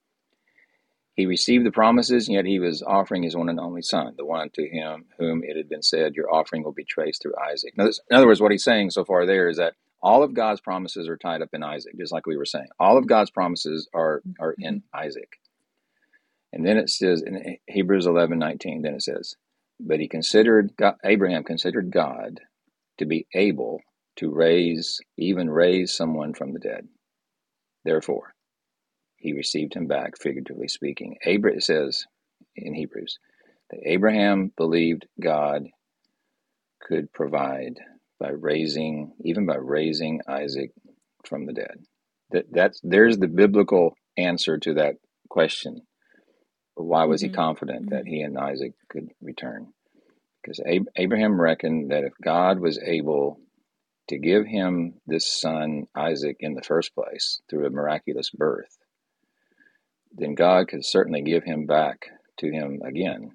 He 1.19 1.25
received 1.25 1.65
the 1.65 1.71
promises, 1.71 2.29
yet 2.29 2.45
he 2.45 2.60
was 2.60 2.82
offering 2.82 3.23
his 3.23 3.36
one 3.36 3.49
and 3.49 3.60
only 3.60 3.82
son, 3.82 4.13
the 4.15 4.23
one 4.23 4.51
to 4.51 4.65
him 4.65 5.03
whom 5.17 5.43
it 5.43 5.58
had 5.58 5.67
been 5.67 5.82
said, 5.82 6.15
Your 6.15 6.34
offering 6.34 6.63
will 6.63 6.71
be 6.71 6.86
traced 6.86 7.21
through 7.21 7.34
Isaac. 7.38 7.73
In 7.77 8.15
other 8.15 8.25
words, 8.25 8.39
what 8.39 8.53
he's 8.53 8.63
saying 8.63 8.91
so 8.91 9.03
far 9.03 9.25
there 9.25 9.49
is 9.49 9.58
that 9.58 9.73
all 10.01 10.23
of 10.23 10.34
God's 10.34 10.62
promises 10.62 11.10
are 11.10 11.17
tied 11.17 11.41
up 11.41 11.49
in 11.51 11.62
Isaac, 11.62 11.97
just 11.99 12.13
like 12.13 12.25
we 12.25 12.38
were 12.38 12.45
saying. 12.45 12.67
All 12.79 12.97
of 12.97 13.05
God's 13.05 13.32
promises 13.32 13.89
are, 13.93 14.21
are 14.39 14.55
in 14.58 14.75
mm-hmm. 14.75 14.97
Isaac. 14.97 15.41
And 16.53 16.65
then 16.65 16.77
it 16.77 16.89
says 16.89 17.21
in 17.21 17.58
Hebrews 17.67 18.05
11 18.05 18.39
19, 18.39 18.84
then 18.84 18.93
it 18.93 19.03
says, 19.03 19.36
But 19.77 19.99
he 19.99 20.08
considered, 20.08 20.71
God, 20.77 20.95
Abraham 21.03 21.43
considered 21.43 21.91
God 21.91 22.39
to 22.97 23.05
be 23.05 23.27
able 23.34 23.82
to 24.19 24.34
raise, 24.34 25.01
even 25.17 25.49
raise 25.49 25.93
someone 25.93 26.34
from 26.34 26.53
the 26.53 26.60
dead. 26.60 26.88
Therefore, 27.84 28.36
he 29.19 29.34
received 29.34 29.73
him 29.73 29.88
back, 29.88 30.17
figuratively 30.17 30.67
speaking. 30.67 31.17
Abraham 31.25 31.62
says 31.62 32.05
in 32.55 32.73
Hebrews 32.73 33.19
that 33.69 33.82
Abraham 33.86 34.51
believed 34.55 35.05
God 35.21 35.67
could 36.82 37.12
provide 37.12 37.79
by 38.19 38.29
raising, 38.29 39.13
even 39.23 39.45
by 39.45 39.58
raising 39.58 40.21
Isaac 40.27 40.71
from 41.25 41.45
the 41.45 41.53
dead. 41.53 41.84
That 42.32 42.45
that's 42.51 42.79
there's 42.84 43.17
the 43.17 43.27
biblical 43.27 43.95
answer 44.17 44.58
to 44.58 44.75
that 44.75 44.95
question. 45.29 45.82
Why 46.75 47.05
was 47.05 47.21
mm-hmm. 47.21 47.32
he 47.32 47.36
confident 47.36 47.82
mm-hmm. 47.88 47.95
that 47.95 48.08
he 48.08 48.21
and 48.21 48.38
Isaac 48.38 48.73
could 48.89 49.10
return? 49.21 49.67
Because 50.41 50.62
Abraham 50.95 51.39
reckoned 51.39 51.91
that 51.91 52.05
if 52.05 52.13
God 52.23 52.60
was 52.60 52.79
able 52.82 53.39
to 54.08 54.17
give 54.17 54.45
him 54.45 54.95
this 55.05 55.27
son, 55.39 55.84
Isaac, 55.93 56.38
in 56.39 56.53
the 56.53 56.62
first 56.62 56.95
place 56.95 57.41
through 57.49 57.67
a 57.67 57.69
miraculous 57.69 58.29
birth, 58.29 58.77
then 60.12 60.36
God 60.36 60.67
could 60.67 60.86
certainly 60.86 61.22
give 61.22 61.43
him 61.43 61.65
back 61.65 62.08
to 62.39 62.52
him 62.52 62.82
again 62.86 63.32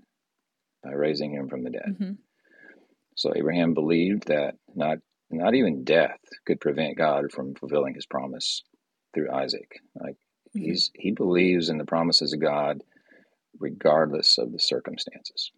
by 0.83 0.93
raising 0.93 1.33
him 1.33 1.49
from 1.49 1.63
the 1.63 1.71
dead. 1.71 1.97
Mm-hmm. 2.01 2.13
So 3.17 3.33
Abraham 3.35 3.75
believed 3.75 4.29
that 4.29 4.57
not 4.75 4.99
not 5.31 5.55
even 5.55 5.85
death 5.85 6.21
could 6.47 6.61
prevent 6.61 6.99
God 6.99 7.33
from 7.33 7.55
fulfilling 7.55 7.95
his 7.95 8.07
promise 8.07 8.63
through 9.15 9.33
Isaac. 9.33 9.81
Like 9.95 10.15
mm-hmm. 10.15 10.63
he's 10.63 10.91
he 10.95 11.13
believes 11.13 11.69
in 11.69 11.79
the 11.79 11.85
promises 11.85 12.33
of 12.33 12.41
God 12.41 12.83
regardless 13.59 14.37
of 14.39 14.53
the 14.53 14.59
circumstances. 14.59 15.53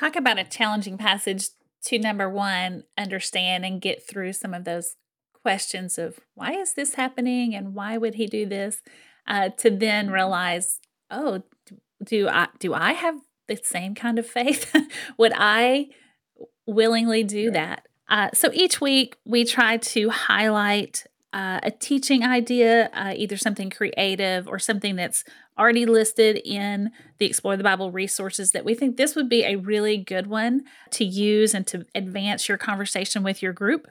Talk 0.00 0.16
about 0.16 0.38
a 0.38 0.44
challenging 0.44 0.98
passage 0.98 1.50
to 1.84 1.98
number 1.98 2.28
1 2.28 2.82
understand 2.98 3.64
and 3.64 3.80
get 3.80 4.06
through 4.06 4.32
some 4.32 4.52
of 4.52 4.64
those 4.64 4.96
questions 5.42 5.98
of 5.98 6.18
why 6.34 6.52
is 6.52 6.72
this 6.72 6.94
happening 6.94 7.54
and 7.54 7.74
why 7.74 7.98
would 7.98 8.14
he 8.14 8.26
do 8.26 8.46
this 8.46 8.80
uh, 9.26 9.50
to 9.50 9.70
then 9.70 10.10
realize 10.10 10.80
oh 11.10 11.42
do 12.04 12.28
I 12.28 12.48
do 12.58 12.74
I 12.74 12.92
have 12.92 13.16
the 13.48 13.56
same 13.62 13.94
kind 13.94 14.18
of 14.18 14.26
faith? 14.26 14.74
Would 15.18 15.32
I 15.36 15.88
willingly 16.66 17.24
do 17.24 17.50
that? 17.50 17.86
Uh, 18.08 18.30
so 18.34 18.50
each 18.52 18.80
week 18.80 19.16
we 19.24 19.44
try 19.44 19.76
to 19.76 20.10
highlight 20.10 21.06
uh, 21.32 21.58
a 21.62 21.70
teaching 21.70 22.22
idea, 22.22 22.90
uh, 22.92 23.12
either 23.16 23.36
something 23.36 23.68
creative 23.68 24.46
or 24.46 24.58
something 24.58 24.94
that's 24.94 25.24
already 25.58 25.84
listed 25.84 26.40
in 26.44 26.90
the 27.18 27.26
Explore 27.26 27.56
the 27.56 27.64
Bible 27.64 27.90
resources 27.90 28.52
that 28.52 28.64
we 28.64 28.74
think 28.74 28.96
this 28.96 29.16
would 29.16 29.28
be 29.28 29.42
a 29.42 29.56
really 29.56 29.96
good 29.96 30.26
one 30.26 30.62
to 30.92 31.04
use 31.04 31.54
and 31.54 31.66
to 31.66 31.86
advance 31.94 32.48
your 32.48 32.58
conversation 32.58 33.22
with 33.22 33.42
your 33.42 33.52
group. 33.52 33.88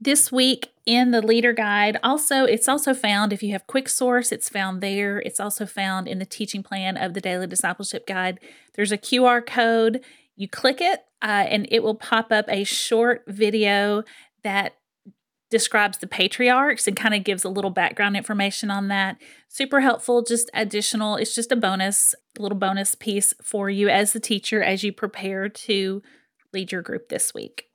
This 0.00 0.30
week 0.30 0.68
in 0.86 1.10
the 1.10 1.20
leader 1.20 1.52
guide, 1.52 1.98
also 2.04 2.44
it's 2.44 2.68
also 2.68 2.94
found 2.94 3.32
if 3.32 3.42
you 3.42 3.50
have 3.52 3.66
QuickSource, 3.66 4.30
it's 4.30 4.48
found 4.48 4.80
there. 4.80 5.18
It's 5.18 5.40
also 5.40 5.66
found 5.66 6.06
in 6.06 6.20
the 6.20 6.24
teaching 6.24 6.62
plan 6.62 6.96
of 6.96 7.14
the 7.14 7.20
daily 7.20 7.48
discipleship 7.48 8.06
guide. 8.06 8.38
There's 8.74 8.92
a 8.92 8.98
QR 8.98 9.44
code. 9.44 10.04
You 10.36 10.48
click 10.48 10.80
it, 10.80 11.00
uh, 11.20 11.46
and 11.48 11.66
it 11.70 11.82
will 11.82 11.96
pop 11.96 12.30
up 12.30 12.44
a 12.48 12.62
short 12.62 13.24
video 13.26 14.04
that 14.44 14.76
describes 15.50 15.98
the 15.98 16.06
patriarchs 16.06 16.86
and 16.86 16.96
kind 16.96 17.14
of 17.14 17.24
gives 17.24 17.42
a 17.42 17.48
little 17.48 17.70
background 17.70 18.16
information 18.16 18.70
on 18.70 18.86
that. 18.88 19.16
Super 19.48 19.80
helpful, 19.80 20.22
just 20.22 20.48
additional. 20.54 21.16
It's 21.16 21.34
just 21.34 21.50
a 21.50 21.56
bonus, 21.56 22.14
little 22.38 22.58
bonus 22.58 22.94
piece 22.94 23.34
for 23.42 23.68
you 23.68 23.88
as 23.88 24.12
the 24.12 24.20
teacher 24.20 24.62
as 24.62 24.84
you 24.84 24.92
prepare 24.92 25.48
to 25.48 26.02
lead 26.52 26.70
your 26.70 26.82
group 26.82 27.08
this 27.08 27.34
week. 27.34 27.67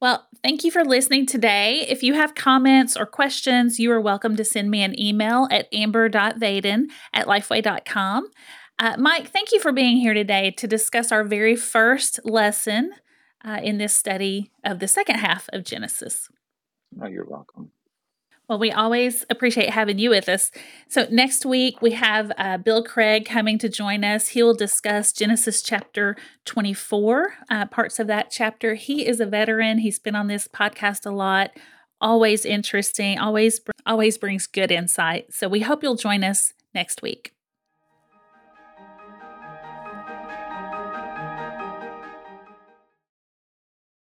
Well, 0.00 0.26
thank 0.42 0.64
you 0.64 0.70
for 0.70 0.82
listening 0.82 1.26
today. 1.26 1.84
If 1.86 2.02
you 2.02 2.14
have 2.14 2.34
comments 2.34 2.96
or 2.96 3.04
questions, 3.04 3.78
you 3.78 3.92
are 3.92 4.00
welcome 4.00 4.34
to 4.36 4.44
send 4.44 4.70
me 4.70 4.82
an 4.82 4.98
email 4.98 5.46
at 5.50 5.68
amber.vaden 5.74 6.86
at 7.12 7.26
lifeway.com. 7.26 8.30
Uh, 8.78 8.96
Mike, 8.98 9.28
thank 9.28 9.52
you 9.52 9.60
for 9.60 9.72
being 9.72 9.98
here 9.98 10.14
today 10.14 10.52
to 10.52 10.66
discuss 10.66 11.12
our 11.12 11.22
very 11.22 11.54
first 11.54 12.18
lesson 12.24 12.92
uh, 13.44 13.60
in 13.62 13.76
this 13.76 13.94
study 13.94 14.50
of 14.64 14.78
the 14.78 14.88
second 14.88 15.16
half 15.16 15.50
of 15.52 15.64
Genesis. 15.64 16.30
Oh, 17.02 17.06
you're 17.06 17.26
welcome. 17.26 17.70
Well, 18.50 18.58
we 18.58 18.72
always 18.72 19.24
appreciate 19.30 19.70
having 19.70 20.00
you 20.00 20.10
with 20.10 20.28
us. 20.28 20.50
So, 20.88 21.06
next 21.08 21.46
week 21.46 21.80
we 21.80 21.92
have 21.92 22.32
uh, 22.36 22.56
Bill 22.56 22.82
Craig 22.82 23.24
coming 23.24 23.58
to 23.58 23.68
join 23.68 24.02
us. 24.02 24.26
He 24.26 24.42
will 24.42 24.54
discuss 24.54 25.12
Genesis 25.12 25.62
chapter 25.62 26.16
24, 26.46 27.32
uh, 27.48 27.66
parts 27.66 28.00
of 28.00 28.08
that 28.08 28.32
chapter. 28.32 28.74
He 28.74 29.06
is 29.06 29.20
a 29.20 29.26
veteran, 29.26 29.78
he's 29.78 30.00
been 30.00 30.16
on 30.16 30.26
this 30.26 30.48
podcast 30.48 31.06
a 31.06 31.12
lot. 31.12 31.52
Always 32.00 32.44
interesting, 32.44 33.20
always, 33.20 33.60
always 33.86 34.18
brings 34.18 34.48
good 34.48 34.72
insight. 34.72 35.32
So, 35.32 35.48
we 35.48 35.60
hope 35.60 35.84
you'll 35.84 35.94
join 35.94 36.24
us 36.24 36.52
next 36.74 37.02
week. 37.02 37.32